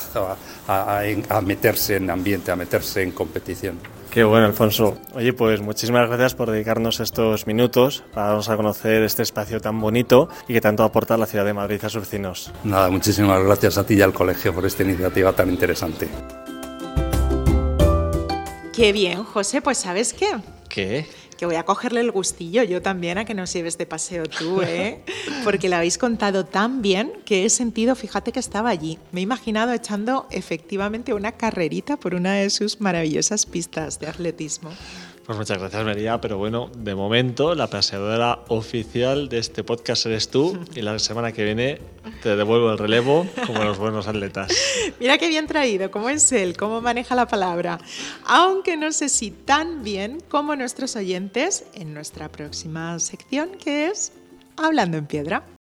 a 0.67 1.41
meterse 1.41 1.97
en 1.97 2.11
ambiente, 2.11 2.51
a 2.51 2.57
meterse 2.57 3.03
en 3.03 3.13
competición. 3.13 3.98
Qué 4.11 4.25
bueno, 4.25 4.47
Alfonso. 4.47 4.99
Oye, 5.15 5.33
pues 5.33 5.61
muchísimas 5.61 6.09
gracias 6.09 6.35
por 6.35 6.51
dedicarnos 6.51 7.01
estos 7.01 7.47
minutos 7.47 8.03
para 8.15 8.29
darnos 8.29 8.49
a 8.49 8.57
conocer 8.57 9.03
este 9.03 9.23
espacio 9.23 9.61
tan 9.61 9.81
bonito 9.81 10.29
y 10.49 10.55
que 10.55 10.61
tanto 10.61 10.83
aporta 10.83 11.17
la 11.17 11.27
ciudad 11.27 11.45
de 11.45 11.53
Madrid 11.53 11.79
a 11.85 11.89
sus 11.91 12.03
vecinos. 12.03 12.51
Nada, 12.65 12.91
muchísimas 12.91 13.43
gracias 13.43 13.77
a 13.77 13.85
ti 13.85 13.95
y 13.95 14.01
al 14.01 14.15
colegio 14.15 14.55
por 14.55 14.65
esta 14.65 14.83
iniciativa 14.83 15.33
tan 15.33 15.51
interesante. 15.51 16.09
Qué 18.73 18.93
bien, 18.93 19.25
José, 19.25 19.61
pues 19.61 19.79
¿sabes 19.79 20.15
qué? 20.15 20.29
¿Qué? 20.69 21.07
Que 21.39 21.47
voy 21.47 21.55
a 21.55 21.65
cogerle 21.65 22.01
el 22.01 22.11
gustillo 22.11 22.65
yo 22.65 22.83
también 22.83 23.17
a 23.17 23.25
que 23.25 23.33
nos 23.33 23.53
lleves 23.53 23.79
de 23.79 23.87
paseo 23.87 24.25
tú, 24.27 24.61
¿eh? 24.61 25.03
Porque 25.45 25.69
le 25.69 25.77
habéis 25.77 25.97
contado 25.97 26.45
tan 26.45 26.83
bien 26.83 27.13
que 27.25 27.45
he 27.45 27.51
sentido, 27.51 27.95
fíjate 27.95 28.33
que 28.33 28.41
estaba 28.41 28.69
allí. 28.69 28.99
Me 29.13 29.21
he 29.21 29.23
imaginado 29.23 29.73
echando 29.73 30.27
efectivamente 30.31 31.15
una 31.15 31.33
carrerita 31.33 31.97
por 31.97 32.15
una 32.15 32.35
de 32.35 32.51
sus 32.51 32.81
maravillosas 32.81 33.47
pistas 33.47 34.01
de 34.01 34.09
atletismo. 34.09 34.71
Pues 35.29 35.37
muchas 35.37 35.59
gracias, 35.59 35.85
María. 35.85 36.19
Pero 36.23 36.39
bueno, 36.39 36.71
de 36.75 36.95
momento, 36.95 37.55
la 37.55 37.67
paseadora 37.67 38.39
oficial 38.49 39.29
de 39.29 39.37
este 39.37 39.63
podcast 39.63 40.07
eres 40.07 40.31
tú. 40.31 40.59
Y 40.75 40.81
la 40.81 40.99
semana 40.99 41.33
que 41.33 41.45
viene 41.45 41.83
te 42.23 42.35
devuelvo 42.35 42.73
el 42.73 42.79
relevo 42.79 43.27
como 43.47 43.63
los 43.63 43.77
buenos 43.77 44.09
atletas. 44.09 44.51
Mira 44.99 45.19
qué 45.19 45.29
bien 45.29 45.47
traído, 45.47 45.91
cómo 45.91 46.09
es 46.09 46.33
él, 46.33 46.57
cómo 46.57 46.81
maneja 46.81 47.15
la 47.15 47.29
palabra. 47.29 47.79
Aunque 48.25 48.79
no 48.79 48.91
sé 48.91 49.11
si 49.11 49.31
tan 49.31 49.85
bien 49.85 50.23
como 50.31 50.57
nuestros 50.57 50.97
oyentes 50.97 51.67
en 51.75 51.93
nuestra 51.93 52.31
próxima 52.31 52.99
sección, 52.99 53.51
que 53.63 53.89
es 53.89 54.13
Hablando 54.57 54.97
en 54.97 55.05
Piedra. 55.05 55.58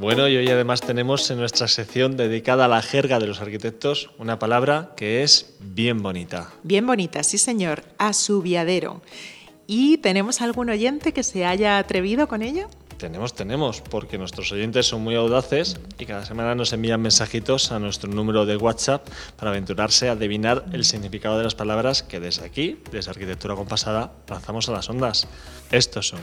Bueno, 0.00 0.28
y 0.28 0.36
hoy 0.38 0.48
además 0.48 0.80
tenemos 0.80 1.30
en 1.30 1.36
nuestra 1.36 1.68
sección 1.68 2.16
dedicada 2.16 2.64
a 2.64 2.68
la 2.68 2.80
jerga 2.80 3.18
de 3.18 3.26
los 3.26 3.42
arquitectos 3.42 4.08
una 4.16 4.38
palabra 4.38 4.94
que 4.96 5.22
es 5.22 5.56
bien 5.60 6.02
bonita. 6.02 6.48
Bien 6.62 6.86
bonita, 6.86 7.22
sí 7.22 7.36
señor, 7.36 7.84
asubiadero. 7.98 9.02
¿Y 9.66 9.98
tenemos 9.98 10.40
algún 10.40 10.70
oyente 10.70 11.12
que 11.12 11.22
se 11.22 11.44
haya 11.44 11.76
atrevido 11.76 12.28
con 12.28 12.40
ello? 12.40 12.70
Tenemos, 12.96 13.34
tenemos, 13.34 13.82
porque 13.82 14.16
nuestros 14.16 14.50
oyentes 14.52 14.86
son 14.86 15.02
muy 15.02 15.16
audaces 15.16 15.78
y 15.98 16.06
cada 16.06 16.24
semana 16.24 16.54
nos 16.54 16.72
envían 16.72 17.02
mensajitos 17.02 17.70
a 17.70 17.78
nuestro 17.78 18.10
número 18.10 18.46
de 18.46 18.56
WhatsApp 18.56 19.06
para 19.36 19.50
aventurarse 19.50 20.08
a 20.08 20.12
adivinar 20.12 20.64
el 20.72 20.86
significado 20.86 21.36
de 21.36 21.44
las 21.44 21.54
palabras 21.54 22.02
que 22.02 22.20
desde 22.20 22.46
aquí, 22.46 22.80
desde 22.90 23.10
Arquitectura 23.10 23.54
Compasada, 23.54 24.14
lanzamos 24.28 24.66
a 24.70 24.72
las 24.72 24.88
ondas. 24.88 25.28
Estos 25.70 26.08
son 26.08 26.20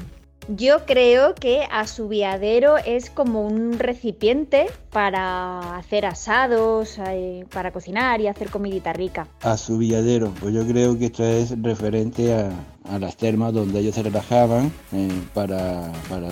yo 0.47 0.85
creo 0.85 1.35
que 1.35 1.67
asubiadero 1.69 2.77
es 2.77 3.09
como 3.09 3.45
un 3.45 3.79
recipiente 3.79 4.67
para 4.91 5.77
hacer 5.77 6.05
asados, 6.05 6.97
eh, 7.05 7.45
para 7.51 7.71
cocinar 7.71 8.21
y 8.21 8.27
hacer 8.27 8.49
comidita 8.49 8.93
rica. 8.93 9.27
Asubiadero, 9.41 10.33
pues 10.39 10.53
yo 10.53 10.65
creo 10.65 10.97
que 10.97 11.05
esto 11.05 11.23
es 11.23 11.61
referente 11.61 12.33
a, 12.33 12.51
las 12.99 13.17
termas 13.17 13.53
donde 13.53 13.79
ellos 13.79 13.95
se 13.95 14.03
relajaban 14.03 14.71
eh, 14.93 15.09
para, 15.33 15.91
para, 16.09 16.29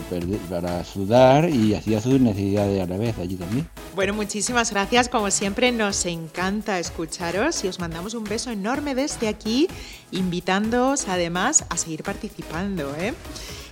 para 0.49 0.83
sudar 0.85 1.49
y 1.49 1.75
hacía 1.75 2.01
sus 2.01 2.19
necesidades 2.19 2.81
a 2.81 2.87
la 2.87 2.97
vez 2.97 3.17
allí 3.19 3.35
también. 3.35 3.67
Bueno, 3.95 4.13
muchísimas 4.13 4.71
gracias. 4.71 5.09
Como 5.09 5.31
siempre, 5.31 5.71
nos 5.71 6.05
encanta 6.05 6.79
escucharos 6.79 7.63
y 7.63 7.67
os 7.67 7.79
mandamos 7.79 8.13
un 8.13 8.23
beso 8.23 8.51
enorme 8.51 8.95
desde 8.95 9.27
aquí, 9.27 9.67
invitándoos 10.11 11.07
además 11.07 11.65
a 11.69 11.77
seguir 11.77 12.03
participando. 12.03 12.93
¿eh? 12.99 13.13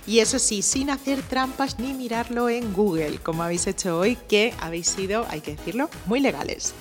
Y 0.06 0.18
eso 0.18 0.38
sí, 0.38 0.60
sin 0.60 0.90
hacer 0.90 1.22
trampas 1.22 1.78
ni 1.78 1.94
mirarlo 1.94 2.50
en 2.50 2.74
Google, 2.74 3.18
como 3.22 3.42
habéis 3.42 3.66
hecho 3.66 3.98
hoy, 3.98 4.16
que 4.28 4.52
habéis 4.60 4.88
sido, 4.88 5.26
hay 5.30 5.40
que 5.40 5.56
decirlo, 5.56 5.88
muy 6.06 6.20
legales. 6.20 6.74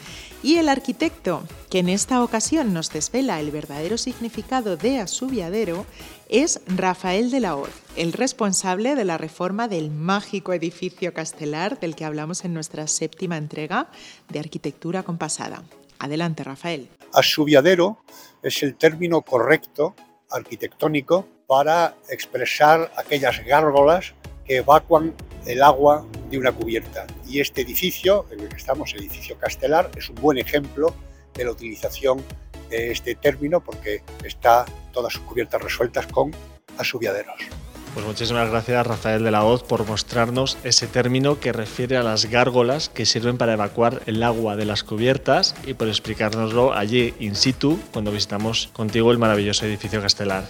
Y 0.43 0.57
el 0.57 0.67
arquitecto, 0.67 1.41
que 1.69 1.79
en 1.79 1.87
esta 1.87 2.21
ocasión 2.21 2.73
nos 2.73 2.91
desvela 2.91 3.39
el 3.39 3.49
verdadero 3.49 3.97
significado 3.97 4.75
de 4.75 4.99
asubiadero, 4.99 5.85
es 6.27 6.59
Rafael 6.67 7.31
de 7.31 7.39
la 7.39 7.55
Hoz, 7.55 7.69
el 7.95 8.11
responsable 8.11 8.95
de 8.95 9.05
la 9.05 9.17
reforma 9.17 9.69
del 9.69 9.89
mágico 9.89 10.51
edificio 10.51 11.13
castelar 11.13 11.79
del 11.79 11.95
que 11.95 12.03
hablamos 12.03 12.43
en 12.43 12.53
nuestra 12.53 12.87
séptima 12.87 13.37
entrega 13.37 13.89
de 14.27 14.39
Arquitectura 14.39 15.03
Compasada. 15.03 15.63
Adelante, 15.97 16.43
Rafael. 16.43 16.89
Asubiadero 17.13 18.03
es 18.41 18.63
el 18.63 18.75
término 18.75 19.21
correcto 19.21 19.95
arquitectónico 20.29 21.25
para 21.47 21.95
expresar 22.09 22.91
aquellas 22.97 23.45
gárgolas 23.45 24.13
que 24.45 24.57
evacuan 24.57 25.13
el 25.45 25.61
agua 25.61 26.05
de 26.29 26.37
una 26.37 26.51
cubierta. 26.51 27.05
Y 27.27 27.39
este 27.39 27.61
edificio, 27.61 28.25
en 28.31 28.41
el 28.41 28.49
que 28.49 28.57
estamos, 28.57 28.93
el 28.93 29.01
edificio 29.01 29.37
Castelar, 29.37 29.91
es 29.97 30.09
un 30.09 30.15
buen 30.15 30.37
ejemplo 30.37 30.93
de 31.33 31.45
la 31.45 31.51
utilización 31.51 32.23
de 32.69 32.91
este 32.91 33.15
término 33.15 33.61
porque 33.61 34.01
está 34.23 34.65
todas 34.91 35.13
sus 35.13 35.23
cubiertas 35.23 35.61
resueltas 35.61 36.07
con 36.07 36.31
asubiaderos. 36.77 37.35
Pues 37.93 38.07
muchísimas 38.07 38.49
gracias 38.49 38.87
Rafael 38.87 39.23
de 39.23 39.29
la 39.29 39.43
Hoz 39.43 39.61
por 39.61 39.85
mostrarnos 39.85 40.57
ese 40.63 40.87
término 40.87 41.39
que 41.39 41.53
refiere 41.53 41.95
a 41.95 42.01
las 42.01 42.25
gárgolas 42.25 42.89
que 42.89 43.05
sirven 43.05 43.37
para 43.37 43.53
evacuar 43.53 44.01
el 44.07 44.23
agua 44.23 44.55
de 44.55 44.65
las 44.65 44.83
cubiertas 44.83 45.53
y 45.67 45.75
por 45.75 45.87
explicárnoslo 45.87 46.73
allí 46.73 47.13
in 47.19 47.35
situ 47.35 47.79
cuando 47.91 48.11
visitamos 48.11 48.71
contigo 48.73 49.11
el 49.11 49.19
maravilloso 49.19 49.67
edificio 49.67 50.01
Castelar. 50.01 50.45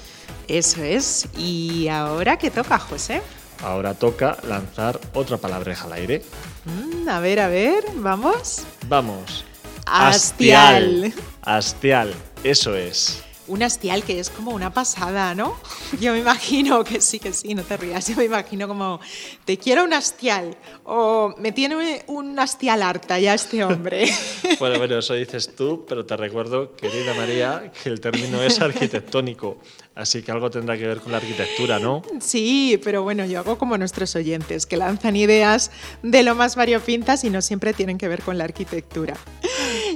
Eso 0.48 0.84
es. 0.84 1.28
¿Y 1.38 1.90
ahora 1.90 2.38
qué 2.38 2.50
toca, 2.50 2.80
José? 2.80 3.22
Ahora 3.64 3.94
toca 3.94 4.38
lanzar 4.48 5.00
otra 5.14 5.38
palabreja 5.38 5.86
al 5.86 5.94
aire. 5.94 6.22
Mm, 6.66 7.08
a 7.08 7.20
ver, 7.20 7.40
a 7.40 7.48
ver, 7.48 7.84
vamos. 7.96 8.64
Vamos. 8.88 9.46
Astial. 9.86 11.14
Astial, 11.42 12.14
eso 12.44 12.76
es 12.76 13.24
un 13.48 13.62
hastial 13.64 14.04
que 14.04 14.20
es 14.20 14.30
como 14.30 14.52
una 14.52 14.74
pasada, 14.74 15.36
¿no? 15.36 15.58
Yo 16.00 16.14
me 16.14 16.20
imagino 16.20 16.84
que 16.84 17.02
sí, 17.02 17.20
que 17.20 17.34
sí, 17.34 17.54
no 17.54 17.64
te 17.64 17.78
rías, 17.78 18.08
yo 18.08 18.16
me 18.16 18.26
imagino 18.26 18.68
como, 18.68 19.00
te 19.46 19.58
quiero 19.58 19.84
un 19.84 19.94
hastial, 19.94 20.56
o 20.84 21.36
me 21.38 21.52
tiene 21.52 22.04
un 22.08 22.40
hastial 22.40 22.82
harta 22.82 23.20
ya 23.20 23.34
este 23.34 23.64
hombre. 23.64 24.06
Bueno, 24.60 24.78
bueno, 24.78 25.00
eso 25.00 25.14
dices 25.14 25.56
tú, 25.56 25.86
pero 25.88 26.06
te 26.06 26.16
recuerdo, 26.16 26.76
querida 26.76 27.14
María, 27.16 27.72
que 27.72 27.90
el 27.90 28.00
término 28.00 28.42
es 28.42 28.62
arquitectónico, 28.62 29.58
así 29.96 30.22
que 30.24 30.32
algo 30.32 30.50
tendrá 30.50 30.78
que 30.78 30.88
ver 30.88 31.00
con 31.00 31.12
la 31.12 31.18
arquitectura, 31.20 31.80
¿no? 31.80 32.02
Sí, 32.20 32.80
pero 32.84 33.04
bueno, 33.04 33.26
yo 33.26 33.40
hago 33.40 33.58
como 33.58 33.78
nuestros 33.78 34.16
oyentes, 34.16 34.66
que 34.66 34.78
lanzan 34.78 35.16
ideas 35.16 35.72
de 36.02 36.24
lo 36.24 36.36
más 36.36 36.56
variopintas 36.56 37.24
y 37.24 37.30
no 37.30 37.42
siempre 37.42 37.74
tienen 37.74 37.98
que 37.98 38.08
ver 38.08 38.22
con 38.22 38.38
la 38.38 38.44
arquitectura. 38.46 39.16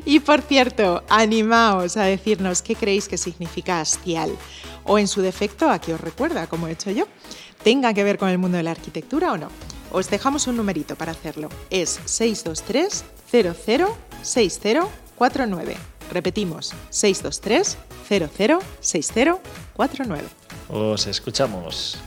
Y 0.06 0.20
por 0.20 0.42
cierto, 0.42 1.04
animaos 1.10 1.98
a 1.98 2.04
decirnos 2.04 2.62
qué 2.62 2.75
creéis 2.75 3.08
que 3.08 3.18
significa 3.18 3.82
hastial 3.82 4.32
o 4.84 5.00
en 5.00 5.08
su 5.08 5.22
defecto 5.22 5.70
a 5.70 5.82
qué 5.82 5.94
os 5.94 6.01
recuerda, 6.01 6.48
como 6.48 6.68
he 6.68 6.72
hecho 6.72 6.92
yo. 6.92 7.08
¿Tenga 7.63 7.94
que 7.94 8.04
ver 8.04 8.18
con 8.18 8.30
el 8.30 8.38
mundo 8.38 8.58
de 8.58 8.63
la 8.63 8.72
arquitectura 8.72 9.32
o 9.34 9.38
no? 9.38 9.50
Os 9.92 10.10
dejamos 10.10 10.48
un 10.48 10.58
numerito 10.58 10.96
para 10.96 11.12
hacerlo. 11.12 11.50
Es 11.70 12.00
623 12.06 13.04
006049. 14.24 15.97
Repetimos, 16.12 16.74
623 16.90 17.78
006049. 18.82 20.24
Os 20.70 21.08
escuchamos. 21.08 21.98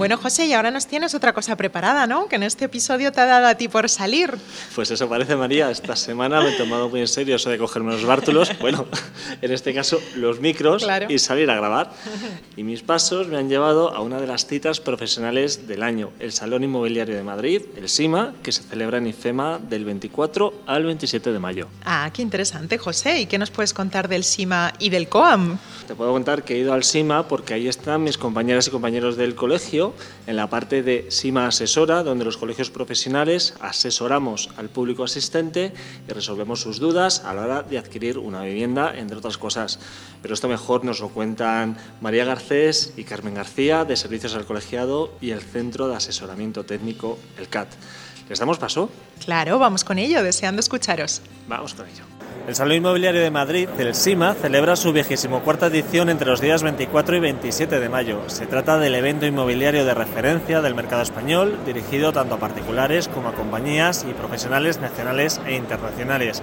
Bueno, 0.00 0.16
José, 0.16 0.46
y 0.46 0.54
ahora 0.54 0.70
nos 0.70 0.86
tienes 0.86 1.14
otra 1.14 1.34
cosa 1.34 1.56
preparada, 1.56 2.06
¿no? 2.06 2.26
Que 2.26 2.36
en 2.36 2.42
este 2.42 2.64
episodio 2.64 3.12
te 3.12 3.20
ha 3.20 3.26
dado 3.26 3.46
a 3.46 3.54
ti 3.56 3.68
por 3.68 3.86
salir. 3.90 4.34
Pues 4.74 4.90
eso 4.90 5.06
parece, 5.10 5.36
María. 5.36 5.70
Esta 5.70 5.94
semana 5.94 6.40
me 6.40 6.54
he 6.54 6.56
tomado 6.56 6.88
muy 6.88 7.00
en 7.00 7.06
serio 7.06 7.36
eso 7.36 7.50
de 7.50 7.58
cogerme 7.58 7.92
los 7.92 8.06
bártulos, 8.06 8.50
bueno, 8.60 8.86
en 9.42 9.52
este 9.52 9.74
caso 9.74 10.00
los 10.16 10.40
micros, 10.40 10.86
y 11.06 11.18
salir 11.18 11.50
a 11.50 11.54
grabar. 11.54 11.92
Y 12.56 12.62
mis 12.62 12.80
pasos 12.80 13.28
me 13.28 13.36
han 13.36 13.50
llevado 13.50 13.94
a 13.94 14.00
una 14.00 14.18
de 14.18 14.26
las 14.26 14.46
citas 14.46 14.80
profesionales 14.80 15.68
del 15.68 15.82
año, 15.82 16.12
el 16.18 16.32
Salón 16.32 16.64
Inmobiliario 16.64 17.14
de 17.14 17.22
Madrid, 17.22 17.60
el 17.76 17.90
SIMA, 17.90 18.32
que 18.42 18.52
se 18.52 18.62
celebra 18.62 18.96
en 18.96 19.06
IFEMA 19.06 19.58
del 19.58 19.84
24 19.84 20.62
al 20.66 20.84
27 20.86 21.30
de 21.30 21.38
mayo. 21.38 21.68
Ah, 21.84 22.08
qué 22.10 22.22
interesante, 22.22 22.78
José. 22.78 23.20
¿Y 23.20 23.26
qué 23.26 23.36
nos 23.36 23.50
puedes 23.50 23.74
contar 23.74 24.08
del 24.08 24.24
SIMA 24.24 24.72
y 24.78 24.88
del 24.88 25.10
COAM? 25.10 25.58
Te 25.86 25.94
puedo 25.94 26.12
contar 26.12 26.42
que 26.42 26.54
he 26.54 26.58
ido 26.58 26.72
al 26.72 26.84
SIMA 26.84 27.28
porque 27.28 27.52
ahí 27.52 27.68
están 27.68 28.02
mis 28.02 28.16
compañeras 28.16 28.66
y 28.66 28.70
compañeros 28.70 29.18
del 29.18 29.34
colegio 29.34 29.89
en 30.26 30.36
la 30.36 30.48
parte 30.48 30.82
de 30.82 31.06
SIMA 31.10 31.46
Asesora, 31.46 32.02
donde 32.02 32.24
los 32.24 32.36
colegios 32.36 32.70
profesionales 32.70 33.54
asesoramos 33.60 34.50
al 34.56 34.68
público 34.68 35.04
asistente 35.04 35.72
y 36.08 36.12
resolvemos 36.12 36.60
sus 36.60 36.78
dudas 36.78 37.22
a 37.24 37.34
la 37.34 37.42
hora 37.42 37.62
de 37.62 37.78
adquirir 37.78 38.18
una 38.18 38.42
vivienda, 38.42 38.92
entre 38.96 39.18
otras 39.18 39.38
cosas. 39.38 39.78
Pero 40.22 40.34
esto 40.34 40.48
mejor 40.48 40.84
nos 40.84 41.00
lo 41.00 41.08
cuentan 41.08 41.76
María 42.00 42.24
Garcés 42.24 42.92
y 42.96 43.04
Carmen 43.04 43.34
García, 43.34 43.84
de 43.84 43.96
Servicios 43.96 44.34
al 44.34 44.46
Colegiado 44.46 45.12
y 45.20 45.30
el 45.30 45.40
Centro 45.40 45.88
de 45.88 45.96
Asesoramiento 45.96 46.64
Técnico, 46.64 47.18
el 47.38 47.48
CAT. 47.48 47.68
¿Les 48.28 48.38
damos 48.38 48.58
paso? 48.58 48.90
Claro, 49.24 49.58
vamos 49.58 49.82
con 49.82 49.98
ello, 49.98 50.22
deseando 50.22 50.60
escucharos. 50.60 51.20
Vamos 51.48 51.74
con 51.74 51.86
ello. 51.86 52.19
El 52.46 52.54
Salón 52.54 52.76
Inmobiliario 52.76 53.20
de 53.20 53.30
Madrid, 53.30 53.68
el 53.78 53.94
SIMA, 53.94 54.34
celebra 54.34 54.74
su 54.74 54.92
vigésimo 54.92 55.40
cuarta 55.40 55.66
edición 55.66 56.08
entre 56.08 56.28
los 56.28 56.40
días 56.40 56.62
24 56.62 57.16
y 57.16 57.20
27 57.20 57.78
de 57.78 57.88
mayo. 57.88 58.28
Se 58.28 58.46
trata 58.46 58.78
del 58.78 58.94
evento 58.94 59.26
inmobiliario 59.26 59.84
de 59.84 59.94
referencia 59.94 60.60
del 60.60 60.74
mercado 60.74 61.02
español, 61.02 61.58
dirigido 61.66 62.12
tanto 62.12 62.36
a 62.36 62.38
particulares 62.38 63.08
como 63.08 63.28
a 63.28 63.34
compañías 63.34 64.06
y 64.08 64.14
profesionales 64.14 64.80
nacionales 64.80 65.40
e 65.46 65.54
internacionales 65.54 66.42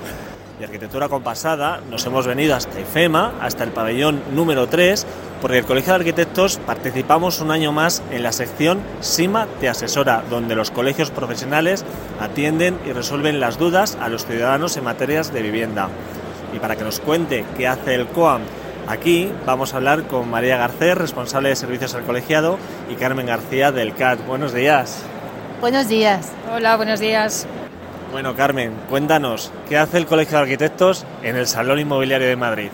de 0.60 0.66
arquitectura 0.66 1.10
compasada, 1.10 1.82
nos 1.90 2.06
hemos 2.06 2.26
venido 2.26 2.56
hasta 2.56 2.80
IFEMA, 2.80 3.34
hasta 3.42 3.64
el 3.64 3.72
pabellón 3.72 4.22
número 4.34 4.68
3, 4.68 5.06
porque 5.42 5.60
el 5.60 5.66
Colegio 5.66 5.94
de 5.94 6.00
Arquitectos 6.00 6.58
participamos 6.66 7.42
un 7.42 7.52
año 7.52 7.72
más 7.72 8.02
en 8.12 8.24
la 8.24 8.32
sección 8.32 8.80
SIMA 9.02 9.48
Te 9.60 9.70
Asesora, 9.70 10.24
donde 10.30 10.56
los 10.56 10.72
colegios 10.72 11.12
profesionales 11.12 11.86
atienden 12.20 12.80
y 12.86 12.92
resuelven 12.92 13.40
las 13.40 13.60
dudas 13.60 13.98
a 14.02 14.10
los 14.10 14.26
ciudadanos 14.26 14.78
en 14.78 14.84
materias 14.84 15.32
de 15.32 15.42
vivienda. 15.42 15.90
Y 16.54 16.60
para 16.60 16.76
que 16.76 16.84
nos 16.84 17.00
cuente 17.00 17.46
qué 17.56 17.68
hace 17.68 17.96
el 17.96 18.08
COAM 18.08 18.42
Aquí 18.88 19.30
vamos 19.46 19.74
a 19.74 19.78
hablar 19.78 20.04
con 20.04 20.30
María 20.30 20.56
Garcés, 20.56 20.98
responsable 20.98 21.50
de 21.50 21.58
servicios 21.58 21.94
al 21.94 22.04
colegiado, 22.04 22.58
y 22.90 22.96
Carmen 22.96 23.26
García 23.26 23.74
del 23.74 23.94
CAT. 23.94 24.26
Buenos 24.26 24.54
días. 24.54 25.04
Buenos 25.60 25.90
días. 25.90 26.32
Hola, 26.54 26.78
buenos 26.78 27.02
días. 27.02 27.46
Bueno, 28.12 28.36
Carmen, 28.36 28.72
cuéntanos, 28.90 29.52
¿qué 29.68 29.78
hace 29.78 29.98
el 29.98 30.06
Colegio 30.06 30.38
de 30.38 30.44
Arquitectos 30.44 31.06
en 31.24 31.36
el 31.36 31.46
Salón 31.46 31.80
Inmobiliario 31.80 32.28
de 32.28 32.38
Madrid? 32.38 32.70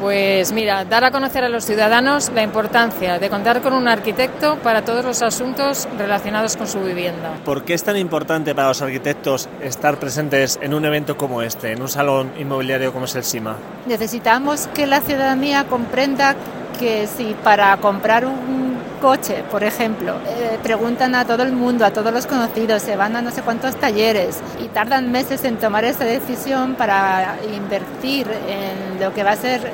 Pues 0.00 0.52
mira, 0.52 0.84
dar 0.84 1.04
a 1.04 1.10
conocer 1.10 1.44
a 1.44 1.48
los 1.48 1.64
ciudadanos 1.64 2.30
la 2.34 2.42
importancia 2.42 3.18
de 3.18 3.28
contar 3.28 3.60
con 3.60 3.72
un 3.72 3.88
arquitecto 3.88 4.56
para 4.58 4.82
todos 4.82 5.04
los 5.04 5.20
asuntos 5.22 5.88
relacionados 5.98 6.56
con 6.56 6.66
su 6.66 6.80
vivienda. 6.80 7.34
¿Por 7.44 7.64
qué 7.64 7.74
es 7.74 7.82
tan 7.82 7.96
importante 7.96 8.54
para 8.54 8.68
los 8.68 8.82
arquitectos 8.82 9.48
estar 9.60 9.98
presentes 9.98 10.58
en 10.62 10.74
un 10.74 10.84
evento 10.84 11.16
como 11.16 11.42
este, 11.42 11.72
en 11.72 11.82
un 11.82 11.88
salón 11.88 12.32
inmobiliario 12.38 12.92
como 12.92 13.04
es 13.04 13.14
el 13.16 13.24
SIMA? 13.24 13.56
Necesitamos 13.86 14.68
que 14.68 14.86
la 14.86 15.00
ciudadanía 15.00 15.64
comprenda 15.64 16.36
que 16.78 17.06
si 17.06 17.34
para 17.44 17.76
comprar 17.76 18.26
un 18.26 18.61
coche, 19.02 19.42
por 19.50 19.64
ejemplo, 19.64 20.14
eh, 20.28 20.58
preguntan 20.62 21.16
a 21.16 21.24
todo 21.24 21.42
el 21.42 21.50
mundo, 21.50 21.84
a 21.84 21.90
todos 21.90 22.12
los 22.14 22.24
conocidos, 22.26 22.82
se 22.82 22.94
van 22.94 23.16
a 23.16 23.20
no 23.20 23.32
sé 23.32 23.42
cuántos 23.42 23.74
talleres 23.74 24.38
y 24.64 24.68
tardan 24.68 25.10
meses 25.10 25.44
en 25.44 25.56
tomar 25.56 25.84
esa 25.84 26.04
decisión 26.04 26.76
para 26.76 27.36
invertir 27.52 28.28
en 28.48 29.00
lo 29.00 29.12
que 29.12 29.24
va 29.24 29.32
a 29.32 29.36
ser 29.36 29.72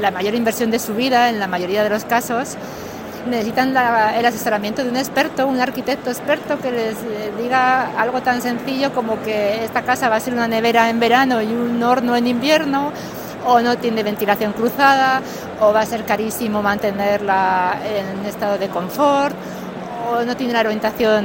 la 0.00 0.10
mayor 0.10 0.34
inversión 0.34 0.70
de 0.70 0.78
su 0.78 0.94
vida 0.94 1.28
en 1.28 1.38
la 1.38 1.46
mayoría 1.46 1.84
de 1.84 1.90
los 1.90 2.06
casos. 2.06 2.56
Necesitan 3.28 3.70
el 3.70 4.24
asesoramiento 4.24 4.82
de 4.82 4.88
un 4.88 4.96
experto, 4.96 5.46
un 5.46 5.60
arquitecto 5.60 6.08
experto 6.08 6.58
que 6.58 6.70
les 6.70 6.94
eh, 6.94 7.32
diga 7.38 8.00
algo 8.00 8.22
tan 8.22 8.40
sencillo 8.40 8.92
como 8.94 9.22
que 9.22 9.62
esta 9.62 9.82
casa 9.82 10.08
va 10.08 10.16
a 10.16 10.20
ser 10.20 10.32
una 10.32 10.48
nevera 10.48 10.88
en 10.88 11.00
verano 11.00 11.42
y 11.42 11.46
un 11.46 11.82
horno 11.82 12.16
en 12.16 12.26
invierno 12.26 12.92
o 13.46 13.60
no 13.60 13.76
tiene 13.76 14.02
ventilación 14.02 14.52
cruzada, 14.52 15.20
o 15.64 15.72
va 15.72 15.80
a 15.80 15.86
ser 15.86 16.04
carísimo 16.04 16.62
mantenerla 16.62 17.78
en 17.84 18.26
estado 18.26 18.58
de 18.58 18.68
confort, 18.68 19.34
o 20.10 20.24
no 20.24 20.36
tiene 20.36 20.52
la 20.52 20.60
orientación 20.60 21.24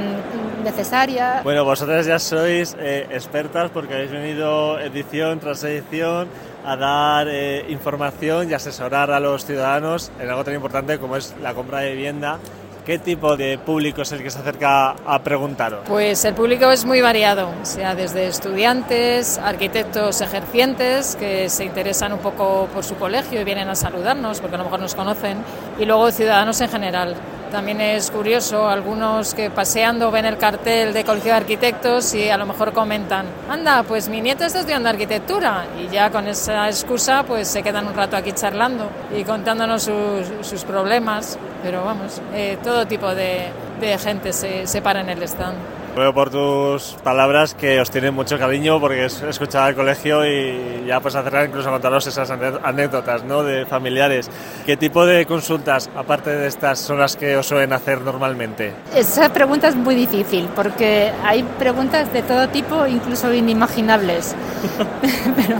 necesaria. 0.63 1.41
Bueno, 1.43 1.65
vosotras 1.65 2.05
ya 2.05 2.19
sois 2.19 2.75
eh, 2.79 3.07
expertas 3.11 3.71
porque 3.71 3.93
habéis 3.93 4.11
venido 4.11 4.79
edición 4.79 5.39
tras 5.39 5.63
edición 5.63 6.27
a 6.65 6.75
dar 6.75 7.27
eh, 7.29 7.65
información 7.69 8.49
y 8.49 8.53
asesorar 8.53 9.11
a 9.11 9.19
los 9.19 9.45
ciudadanos 9.45 10.11
en 10.19 10.29
algo 10.29 10.43
tan 10.43 10.53
importante 10.53 10.99
como 10.99 11.15
es 11.17 11.35
la 11.41 11.53
compra 11.53 11.79
de 11.79 11.91
vivienda 11.91 12.39
¿Qué 12.85 12.97
tipo 12.97 13.37
de 13.37 13.57
público 13.59 14.01
es 14.01 14.11
el 14.11 14.23
que 14.23 14.31
se 14.31 14.39
acerca 14.39 14.95
a 15.05 15.19
preguntaros? 15.23 15.81
Pues 15.87 16.25
el 16.25 16.33
público 16.33 16.71
es 16.71 16.85
muy 16.85 17.01
variado, 17.01 17.49
o 17.61 17.65
sea, 17.65 17.93
desde 17.93 18.27
estudiantes, 18.27 19.37
arquitectos 19.37 20.21
ejercientes 20.21 21.15
que 21.15 21.49
se 21.49 21.65
interesan 21.65 22.13
un 22.13 22.19
poco 22.19 22.67
por 22.73 22.83
su 22.83 22.95
colegio 22.95 23.41
y 23.41 23.43
vienen 23.43 23.69
a 23.69 23.75
saludarnos 23.75 24.39
porque 24.39 24.55
a 24.55 24.59
lo 24.59 24.63
mejor 24.63 24.79
nos 24.79 24.95
conocen, 24.95 25.37
y 25.77 25.85
luego 25.85 26.11
ciudadanos 26.11 26.59
en 26.61 26.69
general. 26.69 27.15
También 27.51 27.81
es 27.81 28.11
curioso, 28.11 28.69
algunos 28.69 29.33
que 29.33 29.49
paseando 29.49 30.11
ven 30.11 30.25
el 30.25 30.37
cartel 30.37 30.93
de 30.93 31.03
Colegio 31.03 31.31
de 31.31 31.37
Arquitectos 31.37 32.13
y 32.13 32.29
a 32.29 32.37
lo 32.37 32.45
mejor 32.45 32.73
comentan, 32.73 33.25
anda, 33.49 33.81
pues 33.81 34.07
mi 34.07 34.21
nieto 34.21 34.43
está 34.45 34.59
estudiando 34.59 34.87
arquitectura 34.87 35.65
y 35.79 35.91
ya 35.91 36.11
con 36.11 36.27
esa 36.27 36.67
excusa 36.67 37.23
pues 37.23 37.47
se 37.47 37.63
quedan 37.63 37.87
un 37.87 37.95
rato 37.95 38.15
aquí 38.15 38.33
charlando 38.33 38.91
y 39.17 39.23
contándonos 39.23 39.81
sus, 39.81 40.47
sus 40.47 40.63
problemas, 40.63 41.39
pero 41.63 41.83
vamos, 41.83 42.21
eh, 42.35 42.59
todo 42.63 42.85
tipo 42.85 43.15
de, 43.15 43.47
de 43.81 43.97
gente 43.97 44.31
se, 44.31 44.67
se 44.67 44.81
para 44.83 45.01
en 45.01 45.09
el 45.09 45.23
stand. 45.23 45.78
Veo 45.95 46.13
por 46.13 46.29
tus 46.29 46.95
palabras 47.03 47.53
que 47.53 47.79
os 47.79 47.89
tienen 47.89 48.13
mucho 48.13 48.37
cariño 48.37 48.79
porque 48.79 49.01
he 49.01 49.05
escuchado 49.05 49.65
al 49.65 49.75
colegio 49.75 50.25
y 50.25 50.85
ya 50.87 50.99
pues 50.99 51.15
acercar 51.15 51.47
incluso 51.47 51.69
contaros 51.69 52.07
esas 52.07 52.29
anécdotas 52.31 53.23
¿no? 53.23 53.43
de 53.43 53.65
familiares. 53.65 54.29
¿Qué 54.65 54.77
tipo 54.77 55.05
de 55.05 55.25
consultas, 55.25 55.89
aparte 55.95 56.29
de 56.29 56.47
estas, 56.47 56.79
son 56.79 56.99
las 56.99 57.15
que 57.15 57.35
os 57.35 57.45
suelen 57.45 57.73
hacer 57.73 58.01
normalmente? 58.01 58.73
Esa 58.95 59.29
pregunta 59.33 59.67
es 59.67 59.75
muy 59.75 59.95
difícil 59.95 60.47
porque 60.55 61.11
hay 61.23 61.43
preguntas 61.57 62.11
de 62.13 62.21
todo 62.21 62.47
tipo, 62.49 62.85
incluso 62.87 63.33
inimaginables. 63.33 64.35
Pero 65.35 65.57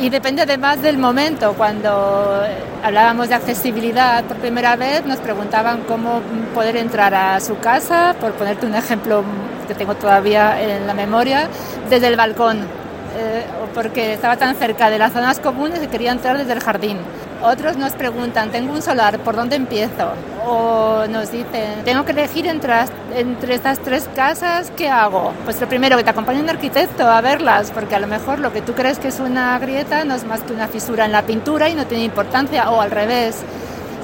y 0.00 0.08
depende 0.08 0.42
además 0.42 0.80
del 0.82 0.96
momento. 0.98 1.52
Cuando 1.54 2.42
hablábamos 2.82 3.28
de 3.28 3.34
accesibilidad 3.34 4.24
por 4.24 4.38
primera 4.38 4.76
vez, 4.76 5.04
nos 5.04 5.18
preguntaban 5.18 5.82
cómo 5.86 6.22
poder 6.54 6.76
entrar 6.76 7.14
a 7.14 7.38
su 7.40 7.58
casa, 7.58 8.14
por 8.18 8.32
ponerte 8.32 8.66
un 8.66 8.74
ejemplo 8.74 9.22
que 9.68 9.74
tengo 9.74 9.94
todavía 9.94 10.60
en 10.60 10.86
la 10.86 10.94
memoria, 10.94 11.48
desde 11.90 12.06
el 12.08 12.16
balcón, 12.16 12.60
eh, 12.60 13.44
porque 13.74 14.14
estaba 14.14 14.36
tan 14.36 14.56
cerca 14.56 14.88
de 14.88 14.98
las 14.98 15.12
zonas 15.12 15.38
comunes 15.38 15.78
que 15.78 15.88
quería 15.88 16.12
entrar 16.12 16.38
desde 16.38 16.54
el 16.54 16.60
jardín. 16.60 16.96
Otros 17.42 17.78
nos 17.78 17.92
preguntan, 17.92 18.50
tengo 18.50 18.74
un 18.74 18.82
solar, 18.82 19.18
¿por 19.20 19.34
dónde 19.34 19.56
empiezo? 19.56 20.12
O 20.46 21.06
nos 21.08 21.32
dicen, 21.32 21.84
tengo 21.86 22.04
que 22.04 22.12
elegir 22.12 22.46
entre, 22.46 22.74
entre 23.14 23.54
estas 23.54 23.78
tres 23.78 24.10
casas, 24.14 24.70
¿qué 24.76 24.90
hago? 24.90 25.32
Pues 25.44 25.58
lo 25.58 25.66
primero, 25.66 25.96
que 25.96 26.04
te 26.04 26.10
acompañe 26.10 26.40
un 26.40 26.50
arquitecto 26.50 27.08
a 27.08 27.22
verlas, 27.22 27.70
porque 27.70 27.94
a 27.94 27.98
lo 27.98 28.06
mejor 28.06 28.40
lo 28.40 28.52
que 28.52 28.60
tú 28.60 28.74
crees 28.74 28.98
que 28.98 29.08
es 29.08 29.20
una 29.20 29.58
grieta 29.58 30.04
no 30.04 30.14
es 30.14 30.24
más 30.24 30.42
que 30.42 30.52
una 30.52 30.68
fisura 30.68 31.06
en 31.06 31.12
la 31.12 31.22
pintura 31.22 31.70
y 31.70 31.74
no 31.74 31.86
tiene 31.86 32.04
importancia, 32.04 32.70
o 32.70 32.82
al 32.82 32.90
revés. 32.90 33.38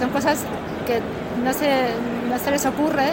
Son 0.01 0.09
cosas 0.09 0.39
que 0.87 1.01
no 1.45 1.53
se, 1.53 1.91
no 2.31 2.39
se 2.39 2.51
les 2.51 2.65
ocurre 2.65 3.11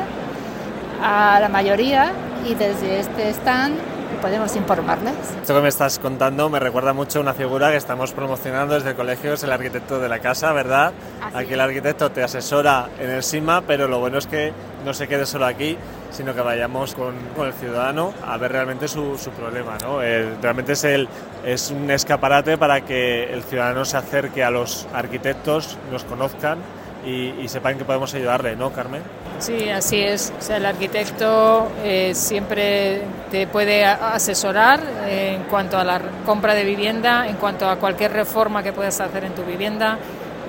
a 1.03 1.39
la 1.41 1.49
mayoría 1.49 2.13
y 2.47 2.55
desde 2.55 3.01
este 3.01 3.29
stand 3.31 3.75
podemos 4.15 4.55
informarles. 4.55 5.13
Esto 5.41 5.55
que 5.55 5.61
me 5.61 5.69
estás 5.69 5.99
contando 5.99 6.49
me 6.49 6.59
recuerda 6.59 6.93
mucho 6.93 7.19
a 7.19 7.21
una 7.21 7.33
figura 7.33 7.71
que 7.71 7.77
estamos 7.77 8.13
promocionando 8.13 8.75
desde 8.75 8.91
el 8.91 8.95
colegio, 8.95 9.33
es 9.33 9.43
el 9.43 9.51
arquitecto 9.51 9.99
de 9.99 10.09
la 10.09 10.19
casa, 10.19 10.53
¿verdad? 10.53 10.93
aquí 11.33 11.53
el 11.53 11.61
arquitecto 11.61 12.11
te 12.11 12.23
asesora 12.23 12.89
en 12.99 13.09
el 13.09 13.23
SIMA, 13.23 13.61
pero 13.61 13.87
lo 13.87 13.99
bueno 13.99 14.17
es 14.17 14.27
que 14.27 14.51
no 14.85 14.93
se 14.93 15.07
quede 15.07 15.25
solo 15.25 15.45
aquí, 15.45 15.77
sino 16.11 16.33
que 16.33 16.41
vayamos 16.41 16.93
con, 16.95 17.15
con 17.35 17.47
el 17.47 17.53
ciudadano 17.53 18.13
a 18.25 18.37
ver 18.37 18.51
realmente 18.51 18.87
su, 18.87 19.17
su 19.17 19.31
problema. 19.31 19.77
¿no? 19.81 19.99
realmente 19.99 20.73
es, 20.73 20.83
el, 20.83 21.07
es 21.45 21.71
un 21.71 21.89
escaparate 21.89 22.57
para 22.57 22.81
que 22.81 23.33
el 23.33 23.43
ciudadano 23.43 23.85
se 23.85 23.97
acerque 23.97 24.43
a 24.43 24.51
los 24.51 24.87
arquitectos, 24.93 25.77
los 25.91 26.03
conozcan 26.03 26.59
y, 27.05 27.41
y 27.41 27.47
sepan 27.47 27.77
que 27.77 27.85
podemos 27.85 28.13
ayudarle, 28.13 28.55
¿no, 28.55 28.71
Carmen? 28.71 29.01
Sí, 29.39 29.69
así 29.69 29.99
es. 30.01 30.31
O 30.39 30.41
sea, 30.41 30.57
el 30.57 30.65
arquitecto 30.65 31.67
eh, 31.83 32.13
siempre 32.15 33.01
te 33.29 33.47
puede 33.47 33.83
asesorar 33.83 34.79
en 35.07 35.43
cuanto 35.43 35.77
a 35.77 35.83
la 35.83 35.99
compra 36.25 36.53
de 36.53 36.63
vivienda, 36.63 37.27
en 37.27 37.35
cuanto 37.35 37.67
a 37.67 37.75
cualquier 37.77 38.13
reforma 38.13 38.63
que 38.63 38.71
puedas 38.71 38.99
hacer 39.01 39.25
en 39.25 39.33
tu 39.33 39.43
vivienda, 39.43 39.97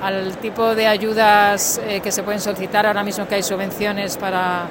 al 0.02 0.36
tipo 0.36 0.74
de 0.74 0.86
ayudas 0.86 1.80
eh, 1.86 2.00
que 2.00 2.12
se 2.12 2.22
pueden 2.22 2.40
solicitar. 2.40 2.86
Ahora 2.86 3.02
mismo 3.02 3.26
que 3.26 3.36
hay 3.36 3.42
subvenciones 3.42 4.16
para, 4.16 4.66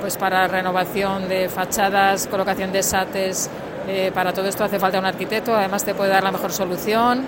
pues 0.00 0.16
para 0.16 0.46
renovación 0.46 1.28
de 1.28 1.48
fachadas, 1.48 2.26
colocación 2.26 2.70
de 2.70 2.82
SATES. 2.82 3.50
Eh, 3.88 4.12
para 4.14 4.32
todo 4.32 4.46
esto 4.46 4.64
hace 4.64 4.78
falta 4.78 4.98
un 4.98 5.04
arquitecto, 5.04 5.54
además 5.54 5.84
te 5.84 5.94
puede 5.94 6.10
dar 6.10 6.22
la 6.22 6.32
mejor 6.32 6.52
solución. 6.52 7.24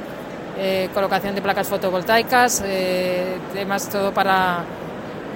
Colocación 0.94 1.34
de 1.34 1.42
placas 1.42 1.68
fotovoltaicas, 1.68 2.62
además 3.52 3.88
todo 3.90 4.12
para 4.12 4.64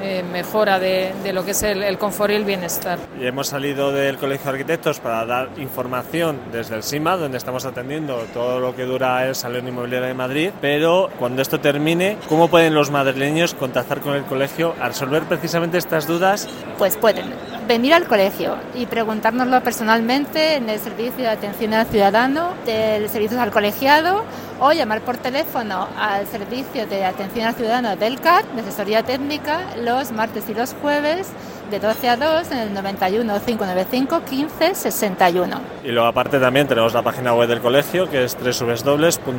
eh, 0.03 0.23
mejora 0.23 0.79
de, 0.79 1.13
lo 1.33 1.45
que 1.45 1.51
es 1.51 1.63
el, 1.63 1.99
confort 1.99 2.33
y 2.33 2.35
el 2.35 2.45
bienestar. 2.45 2.99
Y 3.21 3.27
hemos 3.27 3.49
salido 3.49 3.93
del 3.93 4.17
Colegio 4.17 4.45
de 4.45 4.51
Arquitectos 4.51 4.99
para 4.99 5.27
dar 5.27 5.51
información 5.59 6.41
desde 6.51 6.77
el 6.77 6.83
SIMA, 6.83 7.17
donde 7.17 7.37
estamos 7.37 7.67
atendiendo 7.67 8.17
todo 8.33 8.61
lo 8.61 8.75
que 8.75 8.85
dura 8.85 9.27
el 9.27 9.35
Salón 9.35 9.69
Inmobiliario 9.69 10.09
de 10.09 10.15
Madrid, 10.15 10.51
pero 10.61 11.11
cuando 11.19 11.43
esto 11.43 11.61
termine, 11.61 12.17
¿cómo 12.31 12.49
pueden 12.49 12.73
los 12.75 12.91
madrileños 12.91 13.53
contactar 13.53 14.01
con 14.01 14.15
el 14.15 14.25
colegio 14.25 14.75
a 14.81 14.89
resolver 14.89 15.25
precisamente 15.25 15.77
estas 15.77 16.07
dudas? 16.07 16.49
Pues 16.79 16.97
pueden 16.97 17.35
venir 17.71 17.95
al 17.95 18.07
colegio 18.09 18.57
y 18.75 18.87
preguntárnoslo 18.87 19.63
personalmente 19.63 20.57
en 20.57 20.69
el 20.69 20.81
servicio 20.81 21.23
de 21.23 21.29
atención 21.29 21.73
al 21.73 21.87
ciudadano, 21.87 22.55
del 22.67 23.09
servicio 23.09 23.41
al 23.41 23.53
colegiado 23.53 24.25
o 24.59 24.73
llamar 24.73 25.03
por 25.03 25.19
teléfono 25.19 25.87
al 25.97 26.27
servicio 26.27 26.89
de 26.89 27.05
atención 27.05 27.47
al 27.47 27.55
ciudadano 27.55 27.95
del 27.95 28.19
CAT, 28.21 28.45
de 28.57 28.63
asesoría 28.63 29.05
técnica, 29.05 29.61
los 29.77 30.11
martes 30.11 30.49
y 30.49 30.55
los 30.55 30.75
jueves 30.83 31.29
de 31.71 31.79
12 31.79 32.09
a 32.09 32.17
2 32.17 32.51
en 32.51 32.59
el 32.59 32.75
91 32.75 33.35
595 33.35 34.23
15 34.29 34.75
61. 34.75 35.61
Y 35.85 35.93
luego 35.93 36.09
aparte 36.09 36.41
también 36.41 36.67
tenemos 36.67 36.93
la 36.93 37.03
página 37.03 37.35
web 37.35 37.49
del 37.49 37.61
colegio 37.61 38.11
que 38.11 38.25
es 38.25 38.37
www.coam.org 38.37 39.31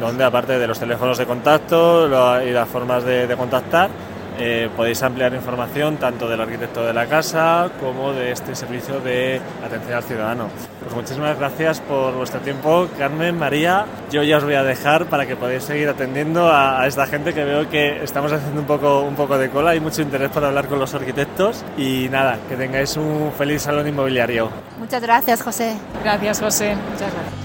donde 0.00 0.24
aparte 0.24 0.58
de 0.58 0.66
los 0.66 0.80
teléfonos 0.80 1.18
de 1.18 1.26
contacto 1.26 2.06
y 2.42 2.50
las 2.52 2.68
formas 2.70 3.04
de 3.04 3.32
contactar, 3.36 3.90
eh, 4.38 4.68
podéis 4.76 5.02
ampliar 5.02 5.34
información 5.34 5.96
tanto 5.96 6.28
del 6.28 6.40
arquitecto 6.40 6.84
de 6.84 6.92
la 6.92 7.06
casa 7.06 7.70
como 7.80 8.12
de 8.12 8.32
este 8.32 8.54
servicio 8.54 9.00
de 9.00 9.40
atención 9.64 9.94
al 9.94 10.02
ciudadano. 10.02 10.48
Pues 10.80 10.94
muchísimas 10.94 11.38
gracias 11.38 11.80
por 11.80 12.14
vuestro 12.14 12.40
tiempo, 12.40 12.88
Carmen, 12.98 13.38
María. 13.38 13.86
Yo 14.10 14.22
ya 14.22 14.38
os 14.38 14.44
voy 14.44 14.54
a 14.54 14.62
dejar 14.62 15.06
para 15.06 15.26
que 15.26 15.36
podáis 15.36 15.64
seguir 15.64 15.88
atendiendo 15.88 16.50
a, 16.52 16.86
esta 16.86 17.06
gente 17.06 17.32
que 17.32 17.44
veo 17.44 17.68
que 17.68 18.02
estamos 18.02 18.32
haciendo 18.32 18.60
un 18.60 18.66
poco, 18.66 19.02
un 19.02 19.14
poco 19.14 19.38
de 19.38 19.50
cola. 19.50 19.70
Hay 19.70 19.80
mucho 19.80 20.02
interés 20.02 20.30
por 20.30 20.44
hablar 20.44 20.66
con 20.66 20.78
los 20.78 20.94
arquitectos 20.94 21.64
y 21.78 22.08
nada, 22.10 22.38
que 22.48 22.56
tengáis 22.56 22.96
un 22.96 23.32
feliz 23.36 23.62
salón 23.62 23.88
inmobiliario. 23.88 24.50
Muchas 24.78 25.02
gracias, 25.02 25.42
José. 25.42 25.76
Gracias, 26.02 26.40
José. 26.40 26.74
Muchas 26.90 27.12
gracias. 27.12 27.43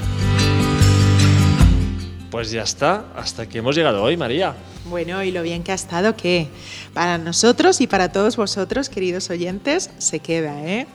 Pues 2.31 2.51
ya 2.51 2.61
está, 2.61 3.05
hasta 3.15 3.43
aquí 3.43 3.57
hemos 3.57 3.75
llegado 3.75 4.03
hoy, 4.03 4.15
María. 4.15 4.55
Bueno, 4.85 5.23
y 5.23 5.31
lo 5.31 5.41
bien 5.41 5.63
que 5.63 5.71
ha 5.71 5.75
estado 5.75 6.15
que 6.15 6.47
para 6.93 7.17
nosotros 7.17 7.81
y 7.81 7.87
para 7.87 8.11
todos 8.11 8.37
vosotros, 8.37 8.89
queridos 8.89 9.29
oyentes, 9.29 9.89
se 9.97 10.19
queda, 10.19 10.63
¿eh? 10.63 10.87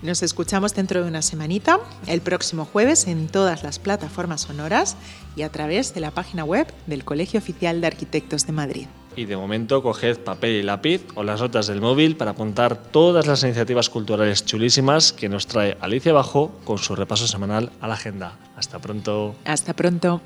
Nos 0.00 0.22
escuchamos 0.22 0.74
dentro 0.74 1.02
de 1.02 1.08
una 1.08 1.22
semanita, 1.22 1.80
el 2.06 2.20
próximo 2.20 2.64
jueves, 2.64 3.06
en 3.06 3.26
todas 3.26 3.64
las 3.64 3.78
plataformas 3.78 4.42
sonoras 4.42 4.96
y 5.34 5.42
a 5.42 5.50
través 5.50 5.92
de 5.92 6.00
la 6.00 6.12
página 6.12 6.44
web 6.44 6.72
del 6.86 7.04
Colegio 7.04 7.38
Oficial 7.38 7.80
de 7.80 7.88
Arquitectos 7.88 8.46
de 8.46 8.52
Madrid. 8.52 8.86
Y 9.18 9.24
de 9.24 9.36
momento 9.36 9.82
coged 9.82 10.18
papel 10.20 10.52
y 10.52 10.62
lápiz 10.62 11.04
o 11.16 11.24
las 11.24 11.40
notas 11.40 11.66
del 11.66 11.80
móvil 11.80 12.16
para 12.16 12.30
apuntar 12.30 12.76
todas 12.76 13.26
las 13.26 13.42
iniciativas 13.42 13.90
culturales 13.90 14.44
chulísimas 14.44 15.12
que 15.12 15.28
nos 15.28 15.48
trae 15.48 15.76
Alicia 15.80 16.12
Bajo 16.12 16.52
con 16.64 16.78
su 16.78 16.94
repaso 16.94 17.26
semanal 17.26 17.72
a 17.80 17.88
la 17.88 17.94
agenda. 17.94 18.38
Hasta 18.54 18.78
pronto. 18.78 19.34
Hasta 19.44 19.74
pronto. 19.74 20.20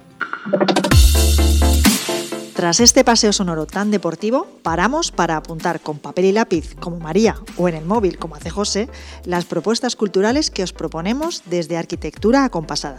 Tras 2.54 2.80
este 2.80 3.02
paseo 3.02 3.32
sonoro 3.32 3.64
tan 3.64 3.90
deportivo, 3.90 4.46
paramos 4.62 5.10
para 5.10 5.38
apuntar 5.38 5.80
con 5.80 5.98
papel 5.98 6.26
y 6.26 6.32
lápiz, 6.32 6.74
como 6.74 7.00
María, 7.00 7.36
o 7.56 7.70
en 7.70 7.76
el 7.76 7.86
móvil, 7.86 8.18
como 8.18 8.34
hace 8.34 8.50
José, 8.50 8.90
las 9.24 9.46
propuestas 9.46 9.96
culturales 9.96 10.50
que 10.50 10.62
os 10.62 10.74
proponemos 10.74 11.44
desde 11.46 11.78
Arquitectura 11.78 12.44
Acompasada. 12.44 12.98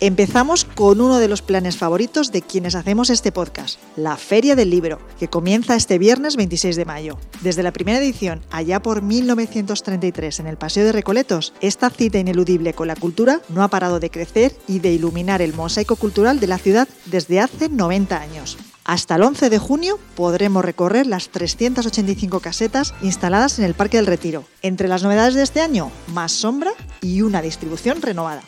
Empezamos 0.00 0.64
con 0.64 1.00
uno 1.00 1.18
de 1.18 1.26
los 1.26 1.42
planes 1.42 1.76
favoritos 1.76 2.30
de 2.30 2.40
quienes 2.40 2.76
hacemos 2.76 3.10
este 3.10 3.32
podcast, 3.32 3.80
la 3.96 4.16
Feria 4.16 4.54
del 4.54 4.70
Libro, 4.70 5.00
que 5.18 5.26
comienza 5.26 5.74
este 5.74 5.98
viernes 5.98 6.36
26 6.36 6.76
de 6.76 6.84
mayo. 6.84 7.18
Desde 7.40 7.64
la 7.64 7.72
primera 7.72 7.98
edición, 7.98 8.40
allá 8.52 8.80
por 8.80 9.02
1933 9.02 10.38
en 10.38 10.46
el 10.46 10.56
Paseo 10.56 10.84
de 10.84 10.92
Recoletos, 10.92 11.52
esta 11.60 11.90
cita 11.90 12.18
ineludible 12.18 12.74
con 12.74 12.86
la 12.86 12.94
cultura 12.94 13.40
no 13.48 13.64
ha 13.64 13.68
parado 13.68 13.98
de 13.98 14.08
crecer 14.08 14.54
y 14.68 14.78
de 14.78 14.92
iluminar 14.92 15.42
el 15.42 15.52
mosaico 15.52 15.96
cultural 15.96 16.38
de 16.38 16.46
la 16.46 16.58
ciudad 16.58 16.86
desde 17.06 17.40
hace 17.40 17.68
90 17.68 18.20
años. 18.20 18.56
Hasta 18.84 19.16
el 19.16 19.24
11 19.24 19.50
de 19.50 19.58
junio 19.58 19.98
podremos 20.14 20.64
recorrer 20.64 21.08
las 21.08 21.30
385 21.30 22.38
casetas 22.38 22.94
instaladas 23.02 23.58
en 23.58 23.64
el 23.64 23.74
Parque 23.74 23.96
del 23.96 24.06
Retiro. 24.06 24.44
Entre 24.62 24.86
las 24.86 25.02
novedades 25.02 25.34
de 25.34 25.42
este 25.42 25.60
año, 25.60 25.90
más 26.14 26.30
sombra 26.30 26.70
y 27.00 27.22
una 27.22 27.42
distribución 27.42 28.00
renovada. 28.00 28.42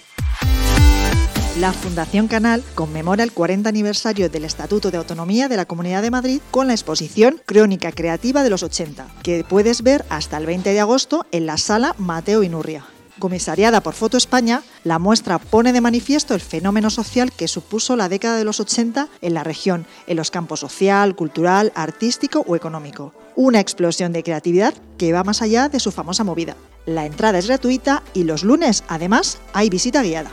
La 1.59 1.73
Fundación 1.73 2.29
Canal 2.29 2.63
conmemora 2.77 3.25
el 3.25 3.33
40 3.33 3.69
aniversario 3.69 4.31
del 4.31 4.45
Estatuto 4.45 4.93
de 4.93 4.99
Autonomía 4.99 5.49
de 5.49 5.57
la 5.57 5.65
Comunidad 5.65 6.01
de 6.01 6.13
Madrid 6.13 6.41
con 6.53 6.69
la 6.69 6.75
exposición 6.75 7.43
Crónica 7.45 7.91
Creativa 7.91 8.45
de 8.45 8.51
los 8.51 8.63
80, 8.63 9.09
que 9.25 9.45
puedes 9.47 9.83
ver 9.83 10.05
hasta 10.11 10.37
el 10.37 10.47
20 10.47 10.73
de 10.73 10.81
agosto 10.81 11.27
en 11.33 11.47
la 11.47 11.59
sala 11.59 11.97
Mateo 11.99 12.45
Inurria. 12.45 12.85
Comisariada 13.19 13.83
por 13.83 13.95
Foto 13.95 14.17
España, 14.17 14.63
la 14.85 15.01
muestra 15.01 15.41
pone 15.41 15.73
de 15.73 15.81
manifiesto 15.81 16.35
el 16.35 16.41
fenómeno 16.41 16.89
social 16.89 17.33
que 17.33 17.49
supuso 17.49 17.97
la 17.97 18.09
década 18.09 18.39
de 18.39 18.45
los 18.45 18.61
80 18.61 19.09
en 19.21 19.35
la 19.35 19.43
región, 19.43 19.87
en 20.07 20.17
los 20.17 20.31
campos 20.31 20.61
social, 20.61 21.17
cultural, 21.17 21.73
artístico 21.75 22.45
o 22.47 22.55
económico. 22.55 23.13
Una 23.35 23.59
explosión 23.59 24.13
de 24.13 24.23
creatividad 24.23 24.73
que 24.99 25.13
va 25.13 25.25
más 25.25 25.43
allá 25.43 25.69
de 25.69 25.81
su 25.81 25.91
famosa 25.91 26.23
movida. 26.23 26.57
La 26.87 27.07
entrada 27.07 27.39
es 27.39 27.49
gratuita 27.49 28.05
y 28.15 28.23
los 28.23 28.45
lunes, 28.45 28.85
además, 28.87 29.39
hay 29.53 29.69
visita 29.69 30.03
guiada. 30.03 30.31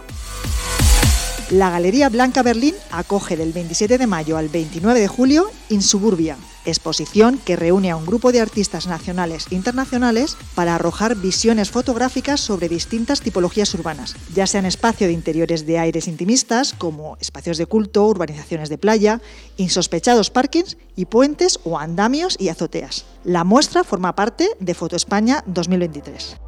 La 1.50 1.70
Galería 1.70 2.10
Blanca 2.10 2.44
Berlín 2.44 2.76
acoge 2.92 3.38
del 3.38 3.54
27 3.54 3.98
de 3.98 4.06
mayo 4.06 4.36
al 4.36 4.50
29 4.50 5.00
de 5.00 5.08
julio 5.08 5.50
Insuburbia, 5.70 6.36
exposición 6.66 7.38
que 7.38 7.56
reúne 7.56 7.90
a 7.90 7.96
un 7.96 8.06
grupo 8.06 8.34
de 8.34 8.42
artistas 8.42 8.86
nacionales 8.86 9.46
e 9.50 9.56
internacionales 9.56 10.36
para 10.56 10.76
arrojar 10.76 11.16
visiones 11.16 11.72
fotográficas 11.72 12.42
sobre 12.42 12.68
distintas 12.68 13.22
tipologías 13.22 13.74
urbanas, 13.74 14.18
ya 14.36 14.46
sean 14.46 14.66
espacio 14.66 15.08
de 15.08 15.14
interiores 15.14 15.66
de 15.66 15.80
aires 15.80 16.10
intimistas 16.10 16.74
como 16.74 17.16
espacios 17.22 17.58
de 17.58 17.66
culto, 17.66 18.06
urbanizaciones 18.06 18.68
de 18.68 18.78
playa, 18.78 19.22
insospechados 19.56 20.30
parkings 20.30 20.76
y 20.98 21.06
puentes 21.06 21.62
o 21.64 21.80
andamios 21.80 22.36
y 22.38 22.50
azoteas. 22.50 23.06
La 23.24 23.46
muestra 23.46 23.86
forma 23.86 24.16
parte 24.16 24.50
de 24.60 24.74
Foto 24.74 24.98
España 24.98 25.46
2023. 25.48 26.47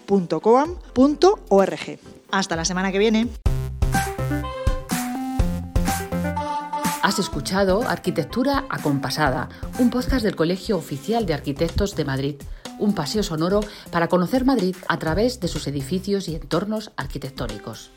Hasta 2.31 2.57
la 2.57 2.65
semana 2.65 2.93
que 2.93 2.99
viene. 2.99 3.29
Has 7.03 7.19
escuchado 7.19 7.83
Arquitectura 7.89 8.67
Acompasada, 8.69 9.49
un 9.79 9.91
podcast 9.91 10.23
del 10.23 10.37
Colegio 10.37 10.77
Oficial 10.77 11.27
de 11.27 11.35
Arquitectos 11.35 11.97
de 11.97 12.05
Madrid, 12.05 12.37
un 12.79 12.95
paseo 12.95 13.23
sonoro 13.23 13.61
para 13.91 14.07
conocer 14.09 14.45
Madrid 14.45 14.77
a 14.87 14.99
través 14.99 15.41
de 15.41 15.49
sus 15.49 15.67
edificios 15.67 16.29
y 16.29 16.37
entornos 16.37 16.93
arquitectónicos. 16.97 17.91